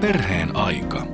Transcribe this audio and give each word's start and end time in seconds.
Perheen 0.00 0.56
aika. 0.56 1.06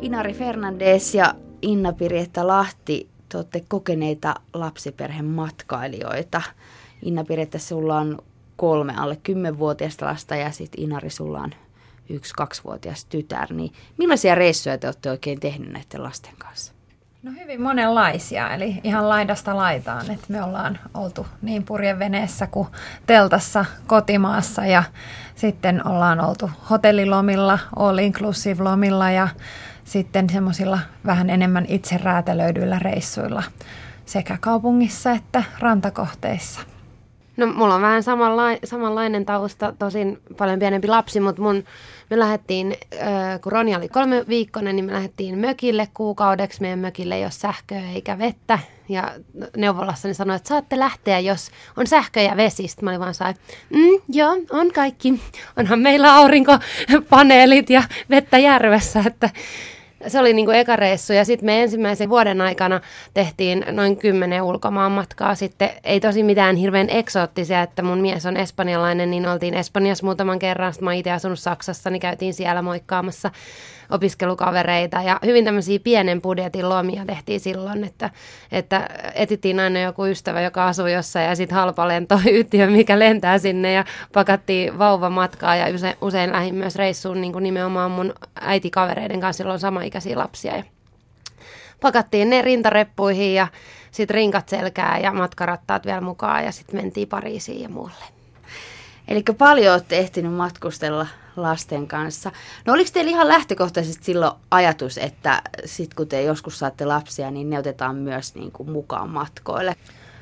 Inari 0.00 0.34
Fernandes 0.34 1.14
ja 1.14 1.34
Inna 1.62 1.92
Pirietta 1.92 2.46
Lahti, 2.46 3.08
te 3.28 3.36
olette 3.36 3.64
kokeneita 3.68 4.34
lapsiperheen 4.54 5.24
matkailijoita. 5.24 6.42
Inna 7.02 7.24
Pirietta, 7.24 7.58
sulla 7.58 7.96
on 7.96 8.18
kolme 8.56 8.94
alle 8.96 9.16
kymmenvuotiaista 9.16 10.06
lasta 10.06 10.36
ja 10.36 10.50
sitten 10.50 10.82
Inari, 10.82 11.10
sulla 11.10 11.40
on 11.40 11.50
yksi 12.08 12.34
kaksivuotias 12.34 13.04
tytär. 13.04 13.52
Niin 13.52 13.72
millaisia 13.98 14.34
reissuja 14.34 14.78
te 14.78 14.86
olette 14.86 15.10
oikein 15.10 15.40
tehnyt 15.40 15.72
näiden 15.72 16.02
lasten 16.02 16.34
kanssa? 16.38 16.72
No 17.22 17.32
hyvin 17.40 17.62
monenlaisia, 17.62 18.54
eli 18.54 18.80
ihan 18.84 19.08
laidasta 19.08 19.56
laitaan, 19.56 20.10
että 20.10 20.26
me 20.28 20.42
ollaan 20.42 20.78
oltu 20.94 21.26
niin 21.42 21.64
purjeveneessä 21.64 22.46
kuin 22.46 22.68
teltassa 23.06 23.64
kotimaassa 23.86 24.66
ja 24.66 24.82
sitten 25.36 25.86
ollaan 25.86 26.20
oltu 26.20 26.50
hotellilomilla, 26.70 27.58
all 27.76 27.98
inclusive 27.98 28.62
lomilla 28.62 29.10
ja 29.10 29.28
sitten 29.84 30.30
semmoisilla 30.30 30.78
vähän 31.06 31.30
enemmän 31.30 31.64
itse 31.68 31.98
räätälöidyillä 31.98 32.78
reissuilla 32.78 33.42
sekä 34.06 34.38
kaupungissa 34.40 35.10
että 35.10 35.42
rantakohteissa. 35.58 36.60
No 37.36 37.46
mulla 37.46 37.74
on 37.74 37.82
vähän 37.82 38.02
samanla- 38.02 38.58
samanlainen 38.64 39.26
tausta, 39.26 39.72
tosin 39.78 40.18
paljon 40.36 40.58
pienempi 40.58 40.88
lapsi, 40.88 41.20
mutta 41.20 41.42
mun, 41.42 41.64
me 42.10 42.18
lähdettiin, 42.18 42.76
äh, 43.02 43.40
kun 43.40 43.52
Roni 43.52 43.76
oli 43.76 43.88
kolme 43.88 44.24
viikkoinen, 44.28 44.76
niin 44.76 44.84
me 44.84 44.92
lähdettiin 44.92 45.38
mökille 45.38 45.88
kuukaudeksi. 45.94 46.60
Meidän 46.60 46.78
mökille 46.78 47.14
ei 47.14 47.22
ole 47.22 47.30
sähköä 47.30 47.82
eikä 47.94 48.18
vettä. 48.18 48.58
Ja 48.88 49.12
neuvolassa 49.56 50.08
ne 50.08 50.14
sanoi, 50.14 50.36
että 50.36 50.48
saatte 50.48 50.78
lähteä, 50.78 51.18
jos 51.18 51.50
on 51.76 51.86
sähkö 51.86 52.20
ja 52.20 52.36
vesi. 52.36 52.68
Sitten 52.68 52.84
mä 52.84 52.90
olin 52.90 53.00
vaan 53.00 53.14
sai, 53.14 53.34
mm, 53.70 54.00
joo, 54.08 54.36
on 54.50 54.72
kaikki. 54.72 55.20
Onhan 55.56 55.78
meillä 55.78 56.14
aurinkopaneelit 56.14 57.70
ja 57.70 57.82
vettä 58.10 58.38
järvessä, 58.38 59.04
että 59.06 59.30
se 60.08 60.18
oli 60.18 60.32
niin 60.32 60.46
kuin 60.46 60.58
eka 60.58 60.76
reissu 60.76 61.12
ja 61.12 61.24
sitten 61.24 61.46
me 61.46 61.62
ensimmäisen 61.62 62.08
vuoden 62.08 62.40
aikana 62.40 62.80
tehtiin 63.14 63.64
noin 63.70 63.96
kymmenen 63.96 64.42
ulkomaan 64.42 64.92
matkaa. 64.92 65.34
Sitten 65.34 65.70
ei 65.84 66.00
tosi 66.00 66.22
mitään 66.22 66.56
hirveän 66.56 66.90
eksoottisia, 66.90 67.62
että 67.62 67.82
mun 67.82 67.98
mies 67.98 68.26
on 68.26 68.36
espanjalainen, 68.36 69.10
niin 69.10 69.28
oltiin 69.28 69.54
Espanjassa 69.54 70.06
muutaman 70.06 70.38
kerran. 70.38 70.72
Sitten 70.72 70.84
mä 70.84 70.94
itse 70.94 71.12
asunut 71.12 71.38
Saksassa, 71.38 71.90
niin 71.90 72.00
käytiin 72.00 72.34
siellä 72.34 72.62
moikkaamassa 72.62 73.30
opiskelukavereita 73.90 75.02
ja 75.02 75.20
hyvin 75.24 75.44
tämmöisiä 75.44 75.78
pienen 75.78 76.22
budjetin 76.22 76.68
lomia 76.68 77.04
tehtiin 77.06 77.40
silloin, 77.40 77.84
että, 77.84 78.10
että 78.52 78.88
etittiin 79.14 79.60
aina 79.60 79.80
joku 79.80 80.06
ystävä, 80.06 80.40
joka 80.40 80.66
asuu 80.66 80.86
jossain 80.86 81.26
ja 81.28 81.36
sitten 81.36 81.56
halpalentoyhtiö, 81.56 82.66
mikä 82.66 82.98
lentää 82.98 83.38
sinne 83.38 83.72
ja 83.72 83.84
pakattiin 84.12 84.78
vauvamatkaa 84.78 85.56
ja 85.56 85.74
usein, 85.74 85.96
usein 86.00 86.32
lähdin 86.32 86.54
myös 86.54 86.76
reissuun 86.76 87.20
niin 87.20 87.32
kuin 87.32 87.42
nimenomaan 87.42 87.90
mun 87.90 88.14
äitikavereiden 88.40 89.20
kanssa, 89.20 89.42
silloin 89.42 89.60
samaikäisiä 89.60 90.18
lapsia 90.18 90.56
ja 90.56 90.64
pakattiin 91.80 92.30
ne 92.30 92.42
rintareppuihin 92.42 93.34
ja 93.34 93.48
sitten 93.90 94.14
rinkat 94.14 94.48
selkää 94.48 94.98
ja 94.98 95.12
matkarattaat 95.12 95.86
vielä 95.86 96.00
mukaan 96.00 96.44
ja 96.44 96.52
sitten 96.52 96.76
mentiin 96.76 97.08
Pariisiin 97.08 97.62
ja 97.62 97.68
muualle. 97.68 98.15
Eli 99.08 99.22
paljon 99.38 99.72
olette 99.72 99.98
ehtinyt 99.98 100.32
matkustella 100.32 101.06
lasten 101.36 101.88
kanssa. 101.88 102.32
No 102.64 102.72
oliko 102.72 102.90
teillä 102.92 103.10
ihan 103.10 103.28
lähtökohtaisesti 103.28 104.04
silloin 104.04 104.32
ajatus, 104.50 104.98
että 104.98 105.42
sit 105.64 105.94
kun 105.94 106.08
te 106.08 106.22
joskus 106.22 106.58
saatte 106.58 106.84
lapsia, 106.84 107.30
niin 107.30 107.50
ne 107.50 107.58
otetaan 107.58 107.96
myös 107.96 108.34
niin 108.34 108.52
kuin 108.52 108.70
mukaan 108.70 109.10
matkoille? 109.10 109.76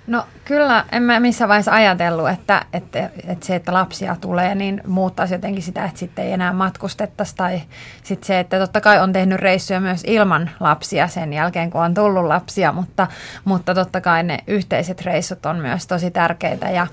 No 0.06 0.26
kyllä, 0.44 0.84
en 0.92 1.02
mä 1.02 1.20
missään 1.20 1.48
vaiheessa 1.48 1.72
ajatellut, 1.72 2.28
että, 2.28 2.64
että, 2.72 3.10
että 3.26 3.46
se, 3.46 3.54
että 3.54 3.72
lapsia 3.72 4.16
tulee, 4.20 4.54
niin 4.54 4.80
muuttaisi 4.86 5.34
jotenkin 5.34 5.62
sitä, 5.62 5.84
että 5.84 5.98
sitten 5.98 6.24
ei 6.24 6.32
enää 6.32 6.52
matkustettaisi. 6.52 7.36
Tai 7.36 7.62
sitten 8.02 8.26
se, 8.26 8.40
että 8.40 8.58
totta 8.58 8.80
kai 8.80 9.00
on 9.00 9.12
tehnyt 9.12 9.40
reissuja 9.40 9.80
myös 9.80 10.04
ilman 10.06 10.50
lapsia 10.60 11.08
sen 11.08 11.32
jälkeen, 11.32 11.70
kun 11.70 11.80
on 11.80 11.94
tullut 11.94 12.24
lapsia, 12.24 12.72
mutta, 12.72 13.06
mutta 13.44 13.74
totta 13.74 14.00
kai 14.00 14.22
ne 14.22 14.38
yhteiset 14.46 15.02
reissut 15.02 15.46
on 15.46 15.56
myös 15.56 15.86
tosi 15.86 16.10
tärkeitä. 16.10 16.70
Ja 16.70 16.86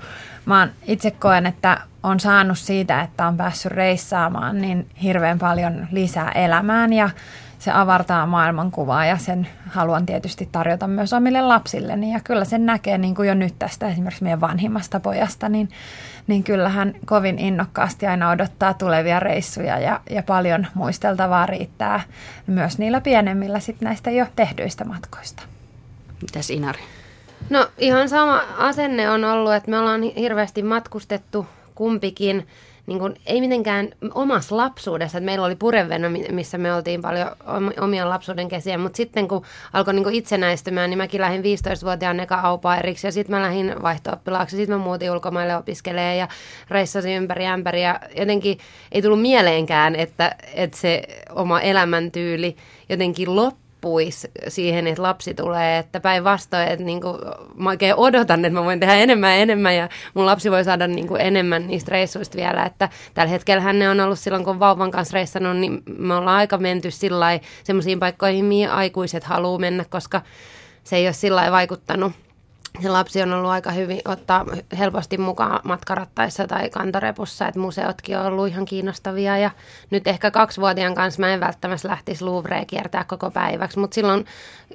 mä 0.46 0.68
itse 0.86 1.10
koen, 1.10 1.46
että 1.46 1.78
on 2.02 2.20
saanut 2.20 2.58
siitä, 2.58 3.00
että 3.00 3.26
on 3.26 3.36
päässyt 3.36 3.72
reissaamaan, 3.72 4.60
niin 4.60 4.88
hirveän 5.02 5.38
paljon 5.38 5.86
lisää 5.90 6.30
elämään 6.30 6.92
ja 6.92 7.10
se 7.62 7.70
avartaa 7.70 8.26
maailmankuvaa 8.26 9.06
ja 9.06 9.16
sen 9.16 9.48
haluan 9.66 10.06
tietysti 10.06 10.48
tarjota 10.52 10.86
myös 10.86 11.12
omille 11.12 11.42
lapsilleni. 11.42 12.12
Ja 12.12 12.20
kyllä 12.24 12.44
sen 12.44 12.66
näkee 12.66 12.98
niin 12.98 13.14
kuin 13.14 13.28
jo 13.28 13.34
nyt 13.34 13.54
tästä 13.58 13.88
esimerkiksi 13.88 14.22
meidän 14.22 14.40
vanhimmasta 14.40 15.00
pojasta, 15.00 15.48
niin, 15.48 15.68
niin 16.26 16.44
kyllähän 16.44 16.94
kovin 17.06 17.38
innokkaasti 17.38 18.06
aina 18.06 18.30
odottaa 18.30 18.74
tulevia 18.74 19.20
reissuja 19.20 19.78
ja, 19.78 20.00
ja 20.10 20.22
paljon 20.22 20.66
muisteltavaa 20.74 21.46
riittää 21.46 22.00
myös 22.46 22.78
niillä 22.78 23.00
pienemmillä 23.00 23.60
sit 23.60 23.80
näistä 23.80 24.10
jo 24.10 24.26
tehdyistä 24.36 24.84
matkoista. 24.84 25.42
Mitäs 26.22 26.50
Inari? 26.50 26.80
No 27.50 27.68
ihan 27.78 28.08
sama 28.08 28.42
asenne 28.58 29.10
on 29.10 29.24
ollut, 29.24 29.54
että 29.54 29.70
me 29.70 29.78
ollaan 29.78 30.02
hirveästi 30.02 30.62
matkustettu 30.62 31.46
kumpikin 31.74 32.46
niin 32.86 32.98
kuin, 32.98 33.14
ei 33.26 33.40
mitenkään 33.40 33.88
omassa 34.14 34.56
lapsuudessa, 34.56 35.18
että 35.18 35.24
meillä 35.24 35.46
oli 35.46 35.56
pureveno, 35.56 36.08
missä 36.30 36.58
me 36.58 36.74
oltiin 36.74 37.02
paljon 37.02 37.30
omia 37.80 38.08
lapsuuden 38.08 38.48
kesiä, 38.48 38.78
mutta 38.78 38.96
sitten 38.96 39.28
kun 39.28 39.44
alkoi 39.72 39.94
niin 39.94 40.04
kuin 40.04 40.14
itsenäistymään, 40.14 40.90
niin 40.90 40.98
mäkin 40.98 41.20
lähdin 41.20 41.42
15-vuotiaan 41.42 42.20
eka 42.20 42.60
eriksi 42.78 43.06
ja 43.06 43.12
sitten 43.12 43.36
mä 43.36 43.42
lähdin 43.42 43.74
vaihto-oppilaaksi, 43.82 44.56
sitten 44.56 44.78
mä 44.78 44.84
muutin 44.84 45.10
ulkomaille 45.10 45.56
opiskelemaan 45.56 46.16
ja 46.16 46.28
reissasin 46.70 47.16
ympäri 47.16 47.46
ämpäri 47.46 47.82
ja 47.82 48.00
jotenkin 48.18 48.58
ei 48.92 49.02
tullut 49.02 49.22
mieleenkään, 49.22 49.96
että, 49.96 50.36
että 50.54 50.76
se 50.76 51.02
oma 51.30 51.60
elämäntyyli 51.60 52.56
jotenkin 52.88 53.36
loppui 53.36 53.61
loppuisi 53.82 54.30
siihen, 54.48 54.86
että 54.86 55.02
lapsi 55.02 55.34
tulee, 55.34 55.78
että 55.78 56.00
päinvastoin, 56.00 56.68
että 56.68 56.84
niin 56.84 57.00
kuin, 57.00 57.16
mä 57.54 57.70
oikein 57.70 57.94
odotan, 57.94 58.44
että 58.44 58.58
mä 58.58 58.64
voin 58.64 58.80
tehdä 58.80 58.94
enemmän 58.94 59.30
ja 59.30 59.36
enemmän 59.36 59.76
ja 59.76 59.88
mun 60.14 60.26
lapsi 60.26 60.50
voi 60.50 60.64
saada 60.64 60.86
niin 60.86 61.08
kuin 61.08 61.20
enemmän 61.20 61.66
niistä 61.66 61.90
reissuista 61.90 62.36
vielä, 62.36 62.64
että 62.64 62.88
tällä 63.14 63.30
hetkellä 63.30 63.72
ne 63.72 63.90
on 63.90 64.00
ollut 64.00 64.18
silloin, 64.18 64.44
kun 64.44 64.60
vauvan 64.60 64.90
kanssa 64.90 65.14
reissannut, 65.14 65.56
niin 65.56 65.82
me 65.98 66.14
ollaan 66.14 66.36
aika 66.36 66.58
menty 66.58 66.90
sillä 66.90 67.40
semmoisiin 67.64 67.98
paikkoihin, 67.98 68.44
mihin 68.44 68.70
aikuiset 68.70 69.24
haluaa 69.24 69.58
mennä, 69.58 69.84
koska 69.90 70.22
se 70.84 70.96
ei 70.96 71.06
ole 71.06 71.12
sillä 71.12 71.52
vaikuttanut 71.52 72.12
se 72.80 72.88
lapsi 72.88 73.22
on 73.22 73.32
ollut 73.32 73.50
aika 73.50 73.70
hyvin 73.70 74.00
ottaa 74.04 74.46
helposti 74.78 75.18
mukaan 75.18 75.60
matkarattaissa 75.64 76.46
tai 76.46 76.70
kantorepussa, 76.70 77.48
että 77.48 77.60
museotkin 77.60 78.18
on 78.18 78.26
ollut 78.26 78.48
ihan 78.48 78.64
kiinnostavia. 78.64 79.38
Ja 79.38 79.50
nyt 79.90 80.06
ehkä 80.06 80.30
kaksivuotiaan 80.30 80.94
kanssa 80.94 81.20
mä 81.20 81.34
en 81.34 81.40
välttämättä 81.40 81.88
lähtisi 81.88 82.24
Louvrea 82.24 82.64
kiertää 82.64 83.04
koko 83.04 83.30
päiväksi, 83.30 83.78
mutta 83.78 83.94
silloin 83.94 84.26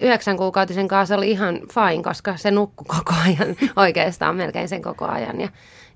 yhdeksän 0.02 0.38
kuukautisen 0.38 0.88
kanssa 0.88 1.16
oli 1.16 1.32
ihan 1.32 1.56
fine, 1.56 2.04
koska 2.04 2.38
se 2.38 2.52
nukkui 2.52 2.86
koko 2.98 3.14
ajan, 3.26 3.56
oikeastaan 3.76 4.36
melkein 4.36 4.70
sen 4.70 4.82
koko 4.82 5.06
ajan. 5.06 5.42
Ja, 5.42 5.50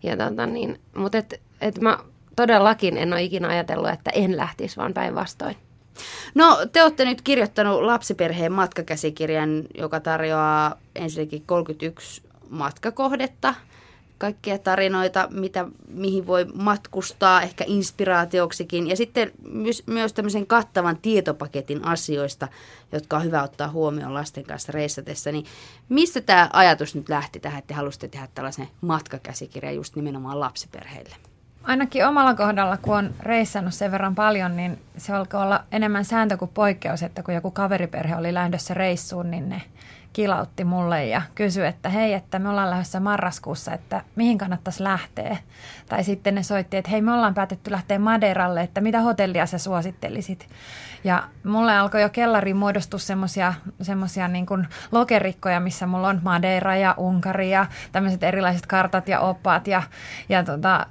ja 0.04 0.18
tota 0.18 0.46
niin, 0.46 0.82
mutta 0.96 1.18
et, 1.18 1.42
et 1.62 1.82
mä 1.82 1.98
todellakin 2.36 2.98
en 2.98 3.14
ole 3.14 3.24
ikinä 3.24 3.48
ajatellut, 3.48 3.90
että 3.90 4.12
en 4.14 4.38
lähtisi, 4.38 4.78
vaan 4.78 4.94
päinvastoin. 4.94 5.56
No, 6.36 6.58
te 6.72 6.84
olette 6.84 7.06
nyt 7.06 7.22
kirjoittanut 7.22 7.82
lapsiperheen 7.82 8.52
matkakäsikirjan, 8.52 9.64
joka 9.78 10.00
tarjoaa 10.00 10.76
ensinnäkin 10.96 11.44
31 11.46 12.22
matkakohdetta, 12.50 13.54
kaikkia 14.22 14.58
tarinoita, 14.58 15.28
mitä, 15.32 15.66
mihin 15.88 16.28
voi 16.28 16.46
matkustaa, 16.54 17.42
ehkä 17.42 17.64
inspiraatioksikin. 17.68 18.88
Ja 18.88 18.96
sitten 18.96 19.32
myös, 19.44 19.84
myös 19.88 20.14
tämmöisen 20.14 20.48
kattavan 20.48 20.98
tietopaketin 20.98 21.86
asioista, 21.86 22.48
jotka 22.92 23.18
on 23.18 23.24
hyvä 23.24 23.44
ottaa 23.44 23.70
huomioon 23.70 24.14
lasten 24.14 24.44
kanssa 24.44 24.72
reissatessa. 24.72 25.32
Niin 25.32 25.46
mistä 25.90 26.22
tämä 26.22 26.50
ajatus 26.54 26.96
nyt 26.96 27.10
lähti 27.10 27.40
tähän, 27.40 27.60
että 27.60 27.68
te 27.68 27.74
halusitte 27.74 28.08
tehdä 28.08 28.28
tällaisen 28.36 28.68
matkakäsikirjan 28.82 29.76
just 29.76 29.96
nimenomaan 29.96 30.40
lapsiperheille? 30.40 31.31
Ainakin 31.64 32.08
omalla 32.08 32.36
kohdalla, 32.36 32.78
kun 32.78 32.98
on 32.98 33.14
reissannut 33.20 33.74
sen 33.74 33.92
verran 33.92 34.16
paljon, 34.16 34.58
niin 34.58 34.82
se 34.98 35.14
alkoi 35.14 35.42
olla 35.42 35.64
enemmän 35.72 36.06
sääntö 36.06 36.38
kuin 36.38 36.52
poikkeus, 36.54 37.04
että 37.04 37.24
kun 37.24 37.34
joku 37.34 37.52
kaveriperhe 37.52 38.16
oli 38.16 38.34
lähdössä 38.34 38.74
reissuun, 38.74 39.32
niin 39.32 39.50
ne 39.50 39.62
kilautti 40.14 40.64
mulle 40.64 41.06
ja 41.06 41.22
kysyi, 41.36 41.66
että 41.66 41.90
hei, 41.90 42.14
että 42.14 42.40
me 42.40 42.50
ollaan 42.50 42.70
lähdössä 42.70 43.00
marraskuussa, 43.00 43.74
että 43.74 44.02
mihin 44.16 44.38
kannattaisi 44.38 44.84
lähteä. 44.84 45.38
Tai 45.90 46.04
sitten 46.04 46.36
ne 46.36 46.44
soitti, 46.44 46.78
että 46.78 46.92
hei, 46.92 47.02
me 47.02 47.14
ollaan 47.14 47.34
päätetty 47.34 47.72
lähteä 47.72 48.00
Madeiralle, 48.00 48.62
että 48.62 48.82
mitä 48.82 49.02
hotellia 49.02 49.46
sä 49.46 49.58
suosittelisit. 49.58 50.48
Ja 51.04 51.24
mulle 51.44 51.78
alkoi 51.78 52.02
jo 52.02 52.10
kellariin 52.10 52.58
muodostua 52.58 53.00
semmoisia 53.00 53.54
semmosia 53.82 54.28
niin 54.28 54.46
kuin 54.46 54.68
lokerikkoja, 54.92 55.60
missä 55.60 55.88
mulla 55.88 56.08
on 56.08 56.20
Madeira 56.24 56.76
ja 56.76 56.96
Unkari 56.98 57.52
ja 57.52 57.66
tämmöiset 57.92 58.24
erilaiset 58.24 58.66
kartat 58.66 59.08
ja 59.08 59.20
oppaat 59.20 59.68
ja, 59.68 59.84
ja 60.30 60.44
tota, 60.44 60.86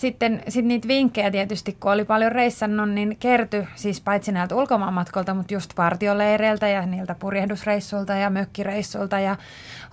sitten 0.00 0.42
sit 0.48 0.64
niitä 0.64 0.88
vinkkejä 0.88 1.30
tietysti, 1.30 1.76
kun 1.80 1.92
oli 1.92 2.04
paljon 2.04 2.32
reissannut, 2.32 2.90
niin 2.90 3.16
kerty 3.20 3.66
siis 3.74 4.00
paitsi 4.00 4.32
näiltä 4.32 4.56
ulkomaanmatkolta, 4.56 5.34
mutta 5.34 5.54
just 5.54 5.70
partioleireiltä 5.76 6.68
ja 6.68 6.86
niiltä 6.86 7.14
purjehdusreissulta 7.14 8.12
ja 8.12 8.30
mökkireissulta. 8.30 9.20
Ja 9.20 9.36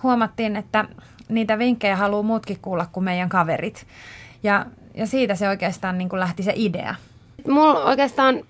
huomattiin, 0.02 0.56
että 0.56 0.84
niitä 1.28 1.58
vinkkejä 1.58 1.96
haluaa 1.96 2.22
muutkin 2.22 2.58
kuulla 2.62 2.86
kuin 2.92 3.04
meidän 3.04 3.28
kaverit. 3.28 3.86
Ja, 4.42 4.66
ja 4.94 5.06
siitä 5.06 5.34
se 5.34 5.48
oikeastaan 5.48 5.98
niin 5.98 6.08
kuin 6.08 6.20
lähti 6.20 6.42
se 6.42 6.52
idea. 6.56 6.94
Mulla 7.48 7.84
oikeastaan 7.84 8.42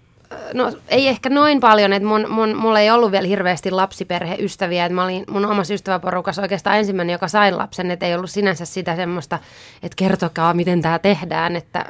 no 0.55 0.73
ei 0.89 1.09
ehkä 1.09 1.31
noin 1.31 1.61
paljon, 1.61 1.93
että 1.93 2.09
mun, 2.09 2.27
mun, 2.29 2.57
mulla 2.57 2.81
ei 2.81 2.91
ollut 2.91 3.13
vielä 3.13 3.27
hirveästi 3.27 3.71
lapsiperheystäviä, 3.71 4.85
että 4.85 4.95
mä 4.95 5.05
olin 5.05 5.25
mun 5.31 5.47
omassa 5.47 5.75
ystäväporukassa 5.75 6.43
oikeastaan 6.43 6.79
ensimmäinen, 6.79 7.13
joka 7.13 7.29
sai 7.29 7.53
lapsen, 7.53 7.91
että 7.91 8.07
ei 8.07 8.15
ollut 8.15 8.31
sinänsä 8.31 8.65
sitä 8.65 8.97
semmoista, 8.97 9.39
että 9.83 9.97
kertokaa 9.97 10.55
miten 10.55 10.83
tämä 10.83 10.99
tehdään, 10.99 11.57
että 11.57 11.85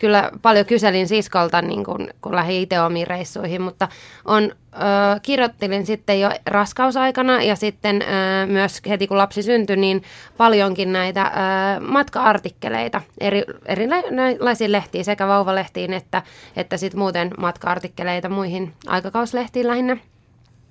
kyllä 0.00 0.30
paljon 0.42 0.66
kyselin 0.66 1.08
siskolta, 1.08 1.62
niin 1.62 1.84
kun, 1.84 2.08
kun 2.20 2.36
lähdin 2.36 2.60
itse 2.60 2.80
omiin 2.80 3.06
reissuihin, 3.06 3.62
mutta 3.62 3.88
on, 4.24 4.42
ö, 4.44 4.78
kirjoittelin 5.22 5.86
sitten 5.86 6.20
jo 6.20 6.30
raskausaikana 6.46 7.42
ja 7.42 7.56
sitten 7.56 8.02
ö, 8.02 8.46
myös 8.46 8.80
heti 8.88 9.06
kun 9.06 9.18
lapsi 9.18 9.42
syntyi, 9.42 9.76
niin 9.76 10.02
paljonkin 10.36 10.92
näitä 10.92 11.22
ö, 11.22 11.80
matka-artikkeleita 11.80 13.00
eri, 13.20 13.42
erilaisiin 13.66 14.72
lehtiin, 14.72 15.04
sekä 15.04 15.26
vauvalehtiin 15.26 15.92
että, 15.92 16.22
että 16.56 16.76
sitten 16.76 17.00
muuten 17.00 17.30
matka-artikkeleita 17.38 18.28
muihin 18.28 18.72
aikakauslehtiin 18.86 19.66
lähinnä. 19.66 19.96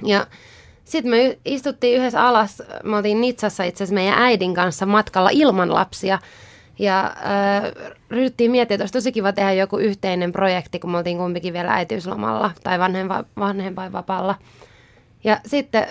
Ja 0.06 0.28
sitten 0.86 1.12
me 1.12 1.38
istuttiin 1.46 1.98
yhdessä 1.98 2.28
alas, 2.28 2.64
me 2.84 2.98
oltiin 2.98 3.22
Nitsassa 3.22 3.64
itse 3.64 3.84
asiassa 3.84 3.96
meidän 3.96 4.22
äidin 4.22 4.54
kanssa 4.54 4.86
matkalla 4.86 5.30
ilman 5.32 5.74
lapsia, 5.74 6.20
ja 6.80 7.06
äh, 7.06 7.92
ryhdyttiin 8.10 8.52
miettiä, 8.52 8.76
että 8.76 8.84
olisi 8.84 8.94
tosi 8.94 9.12
kiva 9.12 9.34
tehdä 9.34 9.54
joku 9.54 9.78
yhteinen 9.78 10.32
projekti, 10.32 10.80
kun 10.80 10.92
me 10.92 10.98
oltiin 10.98 11.18
kumpikin 11.18 11.54
vielä 11.54 11.74
äitiyslomalla 11.74 12.52
tai 12.64 12.80
vanhempa, 12.80 13.24
vanhempainvapaalla. 13.40 14.36
Ja 15.24 15.40
sitten 15.46 15.88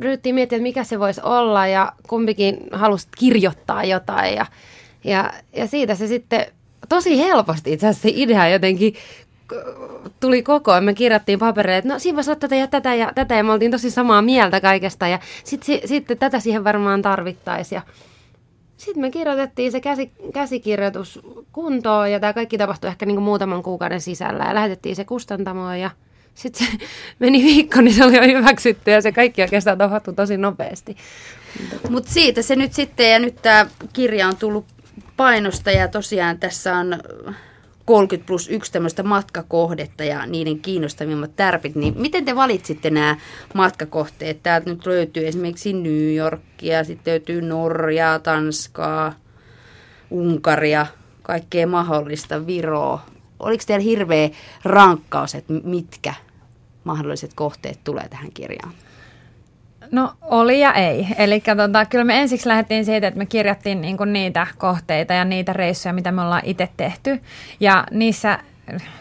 ryhdyttiin 0.00 0.34
miettiä, 0.34 0.56
että 0.56 0.62
mikä 0.62 0.84
se 0.84 0.98
voisi 0.98 1.20
olla 1.24 1.66
ja 1.66 1.92
kumpikin 2.08 2.56
halusi 2.72 3.08
kirjoittaa 3.18 3.84
jotain. 3.84 4.34
Ja, 4.34 4.46
ja, 5.04 5.32
ja 5.56 5.66
siitä 5.66 5.94
se 5.94 6.06
sitten 6.06 6.46
tosi 6.88 7.18
helposti 7.18 7.72
itse 7.72 7.86
asiassa 7.86 8.08
se 8.08 8.12
idea 8.14 8.48
jotenkin 8.48 8.94
tuli 10.20 10.42
koko 10.42 10.80
Me 10.80 10.94
kirjattiin 10.94 11.38
paperille, 11.38 11.76
että 11.76 11.92
no 11.92 11.98
siinä 11.98 12.16
voisi 12.16 12.30
olla 12.30 12.40
tätä 12.40 12.56
ja 12.56 12.66
tätä 12.66 12.94
ja 12.94 13.12
tätä 13.14 13.34
ja 13.34 13.44
me 13.44 13.52
oltiin 13.52 13.70
tosi 13.70 13.90
samaa 13.90 14.22
mieltä 14.22 14.60
kaikesta 14.60 15.08
ja 15.08 15.18
sitten 15.44 15.88
sit, 15.88 16.06
tätä 16.18 16.40
siihen 16.40 16.64
varmaan 16.64 17.02
tarvittaisiin. 17.02 17.82
Sitten 18.84 19.00
me 19.00 19.10
kirjoitettiin 19.10 19.72
se 19.72 19.80
käsi, 19.80 20.12
käsikirjoitus 20.34 21.20
kuntoon 21.52 22.10
ja 22.12 22.20
tämä 22.20 22.32
kaikki 22.32 22.58
tapahtui 22.58 22.90
ehkä 22.90 23.06
niin 23.06 23.16
kuin 23.16 23.24
muutaman 23.24 23.62
kuukauden 23.62 24.00
sisällä 24.00 24.44
ja 24.44 24.54
lähetettiin 24.54 24.96
se 24.96 25.04
kustantamoon 25.04 25.80
ja 25.80 25.90
sitten 26.34 26.66
se 26.66 26.72
meni 27.18 27.42
viikko, 27.42 27.80
niin 27.80 27.94
se 27.94 28.04
oli 28.04 28.16
jo 28.16 28.38
hyväksytty 28.38 28.90
ja 28.90 29.02
se 29.02 29.12
kaikki 29.12 29.42
oikeastaan 29.42 29.78
tapahtui 29.78 30.14
tosi 30.14 30.36
nopeasti. 30.36 30.96
Mutta 31.90 32.12
siitä 32.12 32.42
se 32.42 32.56
nyt 32.56 32.72
sitten 32.72 33.10
ja 33.10 33.18
nyt 33.18 33.42
tämä 33.42 33.66
kirja 33.92 34.28
on 34.28 34.36
tullut 34.36 34.64
painosta 35.16 35.70
ja 35.70 35.88
tosiaan 35.88 36.38
tässä 36.38 36.76
on 36.76 37.02
30 37.84 38.26
plus 38.26 38.48
yksi 38.48 38.72
tämmöistä 38.72 39.02
matkakohdetta 39.02 40.04
ja 40.04 40.26
niiden 40.26 40.58
kiinnostavimmat 40.58 41.36
tärpit, 41.36 41.74
niin 41.74 41.94
miten 41.96 42.24
te 42.24 42.36
valitsitte 42.36 42.90
nämä 42.90 43.16
matkakohteet? 43.54 44.42
Täältä 44.42 44.70
nyt 44.70 44.86
löytyy 44.86 45.26
esimerkiksi 45.26 45.72
New 45.72 46.14
Yorkia, 46.14 46.84
sitten 46.84 47.12
löytyy 47.12 47.42
Norjaa, 47.42 48.18
Tanskaa, 48.18 49.14
Unkaria, 50.10 50.86
kaikkea 51.22 51.66
mahdollista, 51.66 52.46
Viroa. 52.46 53.06
Oliko 53.40 53.64
teillä 53.66 53.84
hirveä 53.84 54.30
rankkaus, 54.64 55.34
että 55.34 55.52
mitkä 55.64 56.14
mahdolliset 56.84 57.30
kohteet 57.34 57.80
tulee 57.84 58.08
tähän 58.08 58.32
kirjaan? 58.34 58.72
No 59.92 60.12
oli 60.22 60.60
ja 60.60 60.72
ei. 60.72 61.06
Eli 61.18 61.40
tota, 61.40 61.86
kyllä 61.86 62.04
me 62.04 62.20
ensiksi 62.20 62.48
lähdettiin 62.48 62.84
siitä, 62.84 63.06
että 63.06 63.18
me 63.18 63.26
kirjattiin 63.26 63.80
niinku 63.80 64.04
niitä 64.04 64.46
kohteita 64.58 65.14
ja 65.14 65.24
niitä 65.24 65.52
reissuja, 65.52 65.92
mitä 65.92 66.12
me 66.12 66.22
ollaan 66.22 66.42
itse 66.44 66.68
tehty. 66.76 67.20
Ja 67.60 67.84
niissä 67.90 68.38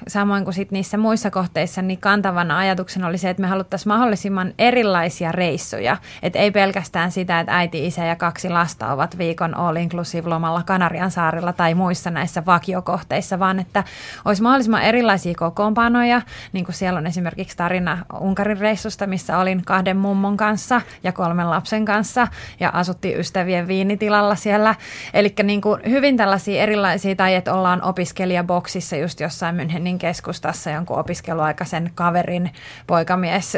samoin 0.08 0.44
kuin 0.44 0.54
sit 0.54 0.72
niissä 0.72 0.98
muissa 0.98 1.32
kohteissa, 1.32 1.82
niin 1.82 2.00
kantavana 2.00 2.58
ajatuksena 2.58 3.08
oli 3.08 3.18
se, 3.18 3.30
että 3.30 3.42
me 3.42 3.48
haluttaisiin 3.48 3.88
mahdollisimman 3.94 4.54
erilaisia 4.60 5.32
reissuja. 5.32 5.98
Että 6.24 6.40
ei 6.40 6.52
pelkästään 6.52 7.12
sitä, 7.12 7.40
että 7.40 7.58
äiti, 7.58 7.88
isä 7.88 8.06
ja 8.06 8.16
kaksi 8.16 8.50
lasta 8.50 8.92
ovat 8.94 9.18
viikon 9.18 9.58
all 9.58 9.76
inclusive 9.76 10.30
lomalla 10.30 10.64
Kanarian 10.64 11.12
saarilla 11.12 11.54
tai 11.54 11.74
muissa 11.74 12.12
näissä 12.12 12.46
vakiokohteissa, 12.46 13.40
vaan 13.40 13.60
että 13.60 13.84
olisi 14.26 14.42
mahdollisimman 14.42 14.84
erilaisia 14.84 15.34
kokoonpanoja. 15.38 16.22
Niin 16.54 16.66
kuin 16.66 16.76
siellä 16.76 16.98
on 16.98 17.08
esimerkiksi 17.08 17.58
tarina 17.58 17.98
Unkarin 18.20 18.58
reissusta, 18.58 19.08
missä 19.08 19.38
olin 19.38 19.62
kahden 19.66 19.98
mummon 19.98 20.38
kanssa 20.38 20.82
ja 21.04 21.12
kolmen 21.12 21.50
lapsen 21.50 21.86
kanssa 21.86 22.28
ja 22.60 22.70
asuttiin 22.74 23.20
ystävien 23.20 23.68
viinitilalla 23.68 24.36
siellä. 24.36 24.76
Eli 25.14 25.34
niin 25.44 25.62
hyvin 25.90 26.18
tällaisia 26.18 26.64
erilaisia, 26.64 27.16
tai 27.16 27.36
että 27.36 27.54
ollaan 27.54 27.84
opiskelijaboksissa 27.84 28.96
just 28.96 29.20
jossain 29.20 29.56
Münchenin 29.62 29.98
keskustassa 29.98 30.70
jonkun 30.70 31.00
opiskeluaikaisen 31.00 31.92
kaverin 31.96 32.52
poikamies 32.88 33.58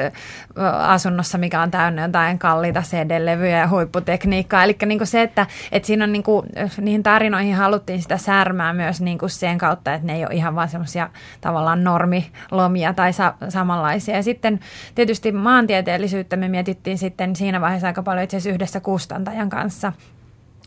asunnossa, 0.79 1.37
mikä 1.37 1.61
on 1.61 1.71
täynnä 1.71 2.01
jotain 2.01 2.39
kalliita 2.39 2.81
CD-levyjä 2.81 3.59
ja 3.59 3.67
huipputekniikkaa. 3.67 4.63
Eli 4.63 4.77
niin 4.85 4.97
kuin 4.97 5.07
se, 5.07 5.21
että, 5.21 5.47
että 5.71 5.87
siinä 5.87 6.03
on 6.03 6.11
niin 6.11 6.23
kuin, 6.23 6.45
niihin 6.81 7.03
tarinoihin 7.03 7.55
haluttiin 7.55 8.01
sitä 8.01 8.17
särmää 8.17 8.73
myös 8.73 9.01
niin 9.01 9.17
kuin 9.17 9.29
sen 9.29 9.57
kautta, 9.57 9.93
että 9.93 10.07
ne 10.07 10.15
ei 10.15 10.25
ole 10.25 10.33
ihan 10.33 10.55
vaan 10.55 10.69
semmoisia 10.69 11.09
tavallaan 11.41 11.83
normilomia 11.83 12.93
tai 12.93 13.13
sa- 13.13 13.33
samanlaisia. 13.49 14.15
Ja 14.15 14.23
sitten 14.23 14.59
tietysti 14.95 15.31
maantieteellisyyttä 15.31 16.35
me 16.35 16.47
mietittiin 16.47 16.97
sitten 16.97 17.35
siinä 17.35 17.61
vaiheessa 17.61 17.87
aika 17.87 18.03
paljon 18.03 18.23
itse 18.23 18.37
asiassa 18.37 18.53
yhdessä 18.53 18.79
kustantajan 18.79 19.49
kanssa– 19.49 19.93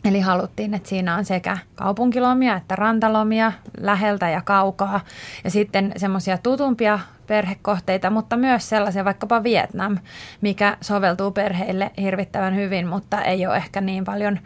Eli 0.06 0.20
haluttiin, 0.20 0.74
että 0.74 0.88
siinä 0.88 1.16
on 1.16 1.24
sekä 1.24 1.58
kaupunkilomia 1.74 2.56
että 2.56 2.76
rantalomia 2.76 3.52
läheltä 3.80 4.30
ja 4.30 4.40
kaukaa. 4.40 5.00
Ja 5.44 5.50
sitten 5.50 5.92
semmoisia 5.96 6.38
tutumpia 6.38 6.98
perhekohteita, 7.26 8.10
mutta 8.10 8.36
myös 8.36 8.68
sellaisia 8.68 9.04
vaikkapa 9.04 9.42
Vietnam, 9.42 9.98
mikä 10.40 10.76
soveltuu 10.80 11.30
perheille 11.30 11.90
hirvittävän 12.00 12.56
hyvin, 12.56 12.86
mutta 12.86 13.22
ei 13.22 13.46
ole 13.46 13.56
ehkä 13.56 13.80
niin 13.80 14.04
paljon 14.04 14.38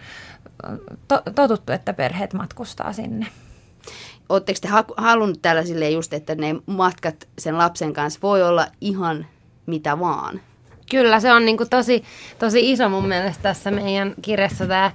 to- 1.08 1.22
totuttu, 1.34 1.72
että 1.72 1.92
perheet 1.92 2.32
matkustaa 2.34 2.92
sinne. 2.92 3.26
Oletteko 4.28 4.58
te 4.62 4.68
halunnut 4.96 5.42
tällaisille 5.42 5.90
just, 5.90 6.12
että 6.12 6.34
ne 6.34 6.56
matkat 6.66 7.28
sen 7.38 7.58
lapsen 7.58 7.92
kanssa 7.92 8.20
voi 8.22 8.42
olla 8.42 8.66
ihan 8.80 9.26
mitä 9.66 9.98
vaan? 9.98 10.40
Kyllä, 10.90 11.20
se 11.20 11.32
on 11.32 11.44
niin 11.44 11.56
kuin 11.56 11.70
tosi, 11.70 12.04
tosi 12.38 12.72
iso 12.72 12.88
mun 12.88 13.08
mielestä 13.08 13.42
tässä 13.42 13.70
meidän 13.70 14.14
kirjassa 14.22 14.66
tämä 14.66 14.90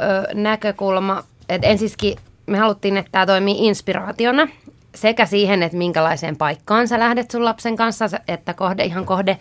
ö, 0.00 0.34
näkökulma, 0.34 1.24
että 1.48 1.66
ensiskin 1.66 2.16
me 2.46 2.58
haluttiin, 2.58 2.96
että 2.96 3.12
tämä 3.12 3.26
toimii 3.26 3.66
inspiraationa 3.66 4.48
sekä 4.94 5.26
siihen, 5.26 5.62
että 5.62 5.78
minkälaiseen 5.78 6.36
paikkaan 6.36 6.88
sä 6.88 6.98
lähdet 6.98 7.30
sun 7.30 7.44
lapsen 7.44 7.76
kanssa, 7.76 8.04
että 8.28 8.54
kohde, 8.54 8.84
ihan 8.84 9.06
kohde 9.06 9.38